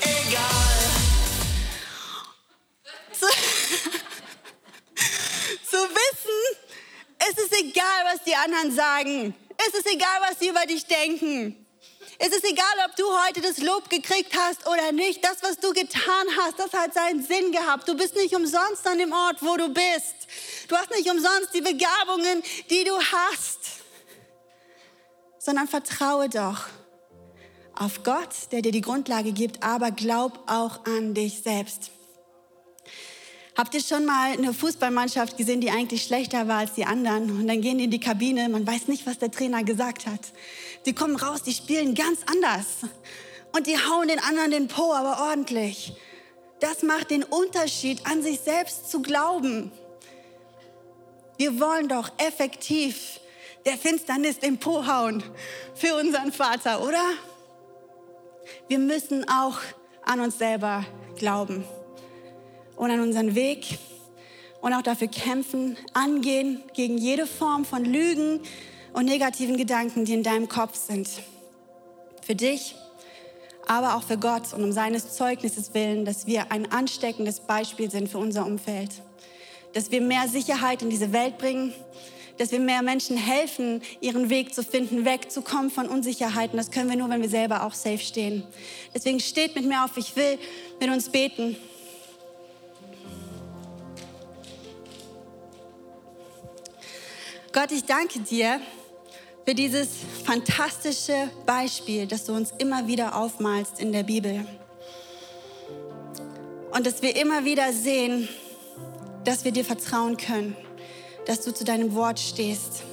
Egal. 0.00 0.40
anderen 8.44 8.74
sagen. 8.74 9.34
Es 9.56 9.74
ist 9.78 9.86
egal, 9.86 10.18
was 10.28 10.38
sie 10.38 10.48
über 10.48 10.64
dich 10.66 10.86
denken. 10.86 11.66
Es 12.18 12.28
ist 12.28 12.44
egal, 12.44 12.66
ob 12.86 12.96
du 12.96 13.04
heute 13.26 13.40
das 13.40 13.58
Lob 13.58 13.88
gekriegt 13.88 14.36
hast 14.36 14.66
oder 14.66 14.92
nicht. 14.92 15.24
Das, 15.24 15.42
was 15.42 15.56
du 15.56 15.72
getan 15.72 16.26
hast, 16.38 16.58
das 16.58 16.72
hat 16.72 16.92
seinen 16.92 17.22
Sinn 17.22 17.50
gehabt. 17.50 17.88
Du 17.88 17.96
bist 17.96 18.14
nicht 18.14 18.34
umsonst 18.34 18.86
an 18.86 18.98
dem 18.98 19.12
Ort, 19.12 19.38
wo 19.40 19.56
du 19.56 19.68
bist. 19.68 20.14
Du 20.68 20.76
hast 20.76 20.90
nicht 20.90 21.10
umsonst 21.10 21.54
die 21.54 21.62
Begabungen, 21.62 22.42
die 22.68 22.84
du 22.84 22.92
hast. 22.98 23.58
Sondern 25.38 25.66
vertraue 25.66 26.28
doch 26.28 26.66
auf 27.74 28.02
Gott, 28.02 28.52
der 28.52 28.60
dir 28.60 28.72
die 28.72 28.82
Grundlage 28.82 29.32
gibt, 29.32 29.62
aber 29.62 29.90
glaub 29.90 30.50
auch 30.50 30.84
an 30.84 31.14
dich 31.14 31.42
selbst. 31.42 31.90
Habt 33.56 33.74
ihr 33.74 33.82
schon 33.82 34.04
mal 34.04 34.32
eine 34.32 34.54
Fußballmannschaft 34.54 35.36
gesehen, 35.36 35.60
die 35.60 35.70
eigentlich 35.70 36.04
schlechter 36.04 36.46
war 36.46 36.58
als 36.58 36.74
die 36.74 36.84
anderen? 36.84 37.30
Und 37.30 37.48
dann 37.48 37.60
gehen 37.60 37.78
die 37.78 37.84
in 37.84 37.90
die 37.90 38.00
Kabine, 38.00 38.48
man 38.48 38.66
weiß 38.66 38.88
nicht, 38.88 39.06
was 39.06 39.18
der 39.18 39.30
Trainer 39.30 39.64
gesagt 39.64 40.06
hat. 40.06 40.20
Die 40.86 40.94
kommen 40.94 41.16
raus, 41.16 41.42
die 41.42 41.52
spielen 41.52 41.94
ganz 41.94 42.20
anders. 42.30 42.66
Und 43.52 43.66
die 43.66 43.76
hauen 43.76 44.08
den 44.08 44.20
anderen 44.20 44.52
den 44.52 44.68
Po, 44.68 44.92
aber 44.92 45.28
ordentlich. 45.28 45.92
Das 46.60 46.82
macht 46.82 47.10
den 47.10 47.24
Unterschied, 47.24 48.06
an 48.06 48.22
sich 48.22 48.40
selbst 48.40 48.90
zu 48.90 49.02
glauben. 49.02 49.72
Wir 51.36 51.58
wollen 51.58 51.88
doch 51.88 52.12
effektiv 52.18 53.18
der 53.66 53.76
Finsternis 53.76 54.38
den 54.38 54.58
Po 54.58 54.86
hauen 54.86 55.22
für 55.74 55.96
unseren 55.96 56.32
Vater, 56.32 56.82
oder? 56.86 57.02
Wir 58.68 58.78
müssen 58.78 59.28
auch 59.28 59.58
an 60.04 60.20
uns 60.20 60.38
selber 60.38 60.84
glauben 61.18 61.64
und 62.80 62.90
an 62.90 63.00
unseren 63.00 63.34
Weg 63.34 63.78
und 64.62 64.72
auch 64.72 64.80
dafür 64.80 65.08
kämpfen, 65.08 65.76
angehen 65.92 66.62
gegen 66.72 66.96
jede 66.96 67.26
Form 67.26 67.66
von 67.66 67.84
Lügen 67.84 68.40
und 68.94 69.04
negativen 69.04 69.58
Gedanken, 69.58 70.06
die 70.06 70.14
in 70.14 70.22
deinem 70.22 70.48
Kopf 70.48 70.76
sind. 70.76 71.06
Für 72.22 72.34
dich, 72.34 72.74
aber 73.66 73.96
auch 73.96 74.02
für 74.02 74.16
Gott 74.16 74.54
und 74.54 74.64
um 74.64 74.72
seines 74.72 75.14
Zeugnisses 75.14 75.74
willen, 75.74 76.06
dass 76.06 76.26
wir 76.26 76.50
ein 76.52 76.72
ansteckendes 76.72 77.40
Beispiel 77.40 77.90
sind 77.90 78.08
für 78.08 78.16
unser 78.16 78.46
Umfeld. 78.46 78.90
Dass 79.74 79.90
wir 79.90 80.00
mehr 80.00 80.26
Sicherheit 80.26 80.80
in 80.80 80.88
diese 80.88 81.12
Welt 81.12 81.36
bringen, 81.36 81.74
dass 82.38 82.50
wir 82.50 82.60
mehr 82.60 82.80
Menschen 82.80 83.18
helfen, 83.18 83.82
ihren 84.00 84.30
Weg 84.30 84.54
zu 84.54 84.62
finden, 84.62 85.04
wegzukommen 85.04 85.70
von 85.70 85.86
Unsicherheiten. 85.86 86.56
Das 86.56 86.70
können 86.70 86.88
wir 86.88 86.96
nur, 86.96 87.10
wenn 87.10 87.20
wir 87.20 87.28
selber 87.28 87.62
auch 87.66 87.74
safe 87.74 87.98
stehen. 87.98 88.42
Deswegen 88.94 89.20
steht 89.20 89.54
mit 89.54 89.66
mir 89.66 89.84
auf, 89.84 89.98
ich 89.98 90.16
will 90.16 90.38
mit 90.80 90.88
uns 90.88 91.10
beten. 91.10 91.58
Gott, 97.52 97.72
ich 97.72 97.84
danke 97.84 98.20
dir 98.20 98.60
für 99.44 99.56
dieses 99.56 99.88
fantastische 100.24 101.30
Beispiel, 101.46 102.06
das 102.06 102.24
du 102.24 102.32
uns 102.32 102.52
immer 102.58 102.86
wieder 102.86 103.16
aufmalst 103.16 103.80
in 103.80 103.90
der 103.90 104.04
Bibel. 104.04 104.46
Und 106.70 106.86
dass 106.86 107.02
wir 107.02 107.16
immer 107.16 107.44
wieder 107.44 107.72
sehen, 107.72 108.28
dass 109.24 109.44
wir 109.44 109.50
dir 109.50 109.64
vertrauen 109.64 110.16
können, 110.16 110.56
dass 111.26 111.40
du 111.40 111.52
zu 111.52 111.64
deinem 111.64 111.92
Wort 111.96 112.20
stehst. 112.20 112.84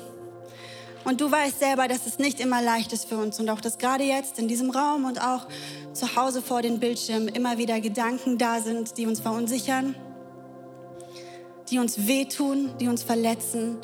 Und 1.05 1.21
du 1.21 1.31
weißt 1.31 1.59
selber, 1.59 1.87
dass 1.87 2.07
es 2.07 2.17
nicht 2.17 2.39
immer 2.39 2.59
leicht 2.59 2.91
ist 2.93 3.07
für 3.07 3.17
uns 3.17 3.39
und 3.39 3.51
auch, 3.51 3.61
dass 3.61 3.77
gerade 3.77 4.05
jetzt 4.05 4.39
in 4.39 4.47
diesem 4.47 4.71
Raum 4.71 5.05
und 5.05 5.21
auch 5.21 5.45
zu 5.93 6.15
Hause 6.15 6.41
vor 6.41 6.63
den 6.63 6.79
Bildschirmen 6.79 7.27
immer 7.27 7.59
wieder 7.59 7.79
Gedanken 7.79 8.39
da 8.39 8.59
sind, 8.59 8.97
die 8.97 9.05
uns 9.05 9.19
verunsichern, 9.19 9.95
die 11.69 11.77
uns 11.77 12.07
wehtun, 12.07 12.71
die 12.79 12.87
uns 12.87 13.03
verletzen, 13.03 13.77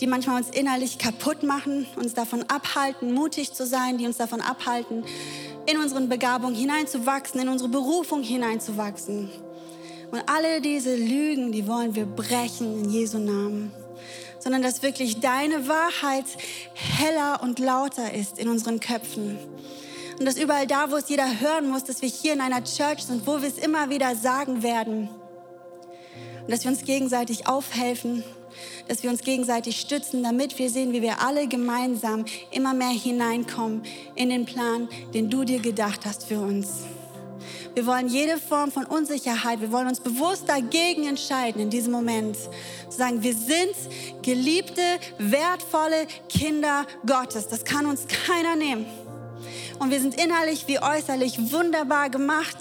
die 0.00 0.06
manchmal 0.06 0.40
uns 0.40 0.50
innerlich 0.50 0.98
kaputt 0.98 1.42
machen, 1.42 1.86
uns 1.96 2.14
davon 2.14 2.42
abhalten, 2.48 3.12
mutig 3.12 3.52
zu 3.52 3.66
sein, 3.66 3.98
die 3.98 4.06
uns 4.06 4.16
davon 4.16 4.40
abhalten, 4.40 5.04
in 5.66 5.76
unseren 5.76 6.08
Begabungen 6.08 6.54
hineinzuwachsen, 6.54 7.40
in 7.40 7.48
unsere 7.48 7.68
Berufung 7.68 8.22
hineinzuwachsen. 8.22 9.30
Und 10.10 10.22
alle 10.26 10.60
diese 10.60 10.96
Lügen, 10.96 11.52
die 11.52 11.66
wollen 11.66 11.94
wir 11.94 12.06
brechen 12.06 12.84
in 12.84 12.90
Jesu 12.90 13.18
Namen. 13.18 13.72
Sondern 14.40 14.62
dass 14.62 14.82
wirklich 14.82 15.20
deine 15.20 15.68
Wahrheit 15.68 16.24
heller 16.74 17.40
und 17.42 17.58
lauter 17.58 18.14
ist 18.14 18.38
in 18.38 18.48
unseren 18.48 18.80
Köpfen. 18.80 19.38
Und 20.18 20.24
dass 20.24 20.38
überall 20.38 20.66
da, 20.66 20.90
wo 20.90 20.96
es 20.96 21.08
jeder 21.10 21.40
hören 21.40 21.68
muss, 21.68 21.84
dass 21.84 22.00
wir 22.00 22.08
hier 22.08 22.32
in 22.32 22.40
einer 22.40 22.64
Church 22.64 23.04
sind, 23.04 23.26
wo 23.26 23.42
wir 23.42 23.48
es 23.48 23.58
immer 23.58 23.90
wieder 23.90 24.16
sagen 24.16 24.62
werden. 24.62 25.10
Und 26.42 26.50
dass 26.50 26.64
wir 26.64 26.70
uns 26.70 26.84
gegenseitig 26.84 27.46
aufhelfen 27.46 28.24
dass 28.88 29.02
wir 29.02 29.10
uns 29.10 29.22
gegenseitig 29.22 29.80
stützen, 29.80 30.22
damit 30.22 30.58
wir 30.58 30.70
sehen, 30.70 30.92
wie 30.92 31.02
wir 31.02 31.20
alle 31.22 31.46
gemeinsam 31.48 32.24
immer 32.50 32.74
mehr 32.74 32.88
hineinkommen 32.88 33.82
in 34.14 34.30
den 34.30 34.44
Plan, 34.44 34.88
den 35.14 35.30
du 35.30 35.44
dir 35.44 35.60
gedacht 35.60 36.00
hast 36.04 36.26
für 36.26 36.40
uns. 36.40 36.84
Wir 37.74 37.86
wollen 37.86 38.08
jede 38.08 38.36
Form 38.36 38.72
von 38.72 38.84
Unsicherheit, 38.84 39.60
wir 39.60 39.70
wollen 39.70 39.86
uns 39.86 40.00
bewusst 40.00 40.48
dagegen 40.48 41.06
entscheiden 41.06 41.62
in 41.62 41.70
diesem 41.70 41.92
Moment. 41.92 42.36
Zu 42.88 42.98
sagen, 42.98 43.22
wir 43.22 43.34
sind 43.34 43.74
geliebte, 44.22 44.82
wertvolle 45.18 46.06
Kinder 46.28 46.84
Gottes. 47.06 47.46
Das 47.46 47.64
kann 47.64 47.86
uns 47.86 48.06
keiner 48.08 48.56
nehmen. 48.56 48.86
Und 49.78 49.90
wir 49.90 50.00
sind 50.00 50.20
innerlich 50.20 50.66
wie 50.66 50.80
äußerlich 50.80 51.52
wunderbar 51.52 52.10
gemacht. 52.10 52.58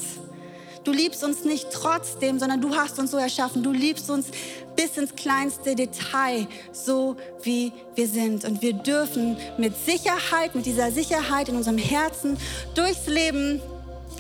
Du 0.84 0.92
liebst 0.92 1.24
uns 1.24 1.44
nicht 1.44 1.68
trotzdem, 1.72 2.40
sondern 2.40 2.62
du 2.62 2.76
hast 2.76 3.00
uns 3.00 3.12
so 3.12 3.18
erschaffen. 3.18 3.64
Du 3.64 3.72
liebst 3.72 4.10
uns 4.10 4.28
bis 4.76 4.98
ins 4.98 5.16
kleinste 5.16 5.76
Detail, 5.76 6.48
so 6.72 7.18
wie 7.44 7.74
wir 7.96 8.08
sind. 8.08 8.46
Und 8.46 8.62
wir 8.62 8.74
dürfen 8.74 9.38
mit 9.58 9.76
Sicherheit, 9.78 10.56
mit 10.56 10.66
dieser 10.66 10.92
Sicherheit 10.92 11.50
in 11.50 11.58
unserem 11.58 11.78
Herzen 11.78 12.38
durchs 12.76 13.08
Leben 13.08 13.62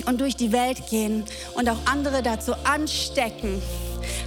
und 0.05 0.19
durch 0.19 0.35
die 0.35 0.51
Welt 0.51 0.87
gehen 0.89 1.23
und 1.55 1.69
auch 1.69 1.77
andere 1.85 2.21
dazu 2.21 2.53
anstecken, 2.63 3.61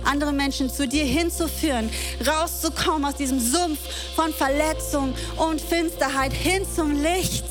andere 0.05 0.33
Menschen 0.33 0.71
zu 0.71 0.89
dir 0.89 1.05
hinzuführen, 1.05 1.91
rauszukommen 2.27 3.05
aus 3.05 3.17
diesem 3.17 3.41
Sumpf 3.41 3.79
von 4.15 4.33
Verletzung 4.33 5.15
und 5.37 5.61
Finsterheit 5.61 6.33
hin 6.33 6.65
zum 6.75 7.03
Licht, 7.03 7.45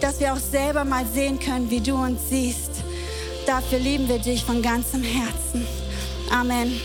dass 0.00 0.20
wir 0.20 0.32
auch 0.32 0.38
selber 0.38 0.84
mal 0.84 1.06
sehen 1.06 1.38
können, 1.38 1.70
wie 1.70 1.80
du 1.80 1.94
uns 1.94 2.20
siehst. 2.28 2.73
Dafür 3.46 3.78
lieben 3.78 4.08
wir 4.08 4.18
dich 4.18 4.42
von 4.42 4.62
ganzem 4.62 5.02
Herzen. 5.02 5.66
Amen. 6.30 6.80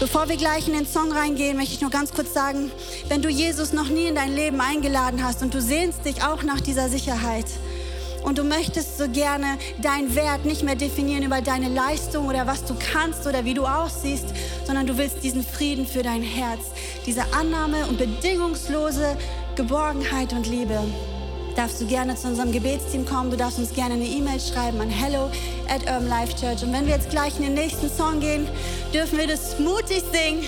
Bevor 0.00 0.28
wir 0.28 0.36
gleich 0.36 0.68
in 0.68 0.74
den 0.74 0.86
Song 0.86 1.10
reingehen, 1.10 1.56
möchte 1.56 1.74
ich 1.74 1.80
nur 1.80 1.90
ganz 1.90 2.12
kurz 2.12 2.34
sagen, 2.34 2.70
wenn 3.08 3.22
du 3.22 3.30
Jesus 3.30 3.72
noch 3.72 3.88
nie 3.88 4.06
in 4.06 4.14
dein 4.14 4.34
Leben 4.34 4.60
eingeladen 4.60 5.24
hast 5.24 5.42
und 5.42 5.54
du 5.54 5.62
sehnst 5.62 6.04
dich 6.04 6.22
auch 6.22 6.42
nach 6.42 6.60
dieser 6.60 6.90
Sicherheit 6.90 7.46
und 8.22 8.36
du 8.36 8.44
möchtest 8.44 8.98
so 8.98 9.08
gerne 9.08 9.58
deinen 9.80 10.14
Wert 10.14 10.44
nicht 10.44 10.62
mehr 10.62 10.76
definieren 10.76 11.22
über 11.22 11.40
deine 11.40 11.68
Leistung 11.68 12.28
oder 12.28 12.46
was 12.46 12.64
du 12.64 12.74
kannst 12.92 13.26
oder 13.26 13.46
wie 13.46 13.54
du 13.54 13.64
aussiehst, 13.64 14.26
sondern 14.66 14.86
du 14.86 14.98
willst 14.98 15.24
diesen 15.24 15.42
Frieden 15.42 15.86
für 15.86 16.02
dein 16.02 16.22
Herz, 16.22 16.60
diese 17.06 17.22
Annahme 17.32 17.86
und 17.86 17.96
bedingungslose 17.96 19.16
Geborgenheit 19.56 20.32
und 20.34 20.46
Liebe 20.46 20.78
darfst 21.58 21.80
du 21.80 21.86
gerne 21.86 22.14
zu 22.14 22.28
unserem 22.28 22.52
Gebetsteam 22.52 23.04
kommen. 23.04 23.32
Du 23.32 23.36
darfst 23.36 23.58
uns 23.58 23.74
gerne 23.74 23.94
eine 23.94 24.06
E-Mail 24.06 24.38
schreiben 24.38 24.80
an 24.80 24.90
hello 24.90 25.28
at 25.68 25.82
Urban 25.82 26.08
Life 26.08 26.36
Church. 26.36 26.62
Und 26.62 26.72
wenn 26.72 26.86
wir 26.86 26.94
jetzt 26.94 27.10
gleich 27.10 27.36
in 27.36 27.42
den 27.42 27.54
nächsten 27.54 27.90
Song 27.90 28.20
gehen, 28.20 28.46
dürfen 28.94 29.18
wir 29.18 29.26
das 29.26 29.58
mutig 29.58 30.04
singen. 30.12 30.46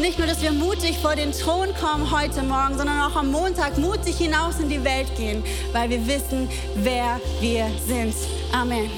Nicht 0.00 0.18
nur, 0.18 0.26
dass 0.26 0.42
wir 0.42 0.50
mutig 0.50 0.98
vor 0.98 1.14
den 1.14 1.30
Thron 1.30 1.68
kommen 1.80 2.10
heute 2.10 2.42
Morgen, 2.42 2.76
sondern 2.76 3.00
auch 3.00 3.14
am 3.14 3.30
Montag 3.30 3.78
mutig 3.78 4.16
hinaus 4.16 4.58
in 4.58 4.68
die 4.68 4.82
Welt 4.82 5.14
gehen, 5.16 5.44
weil 5.72 5.88
wir 5.88 6.04
wissen, 6.08 6.48
wer 6.74 7.20
wir 7.40 7.70
sind. 7.86 8.14
Amen. 8.52 8.90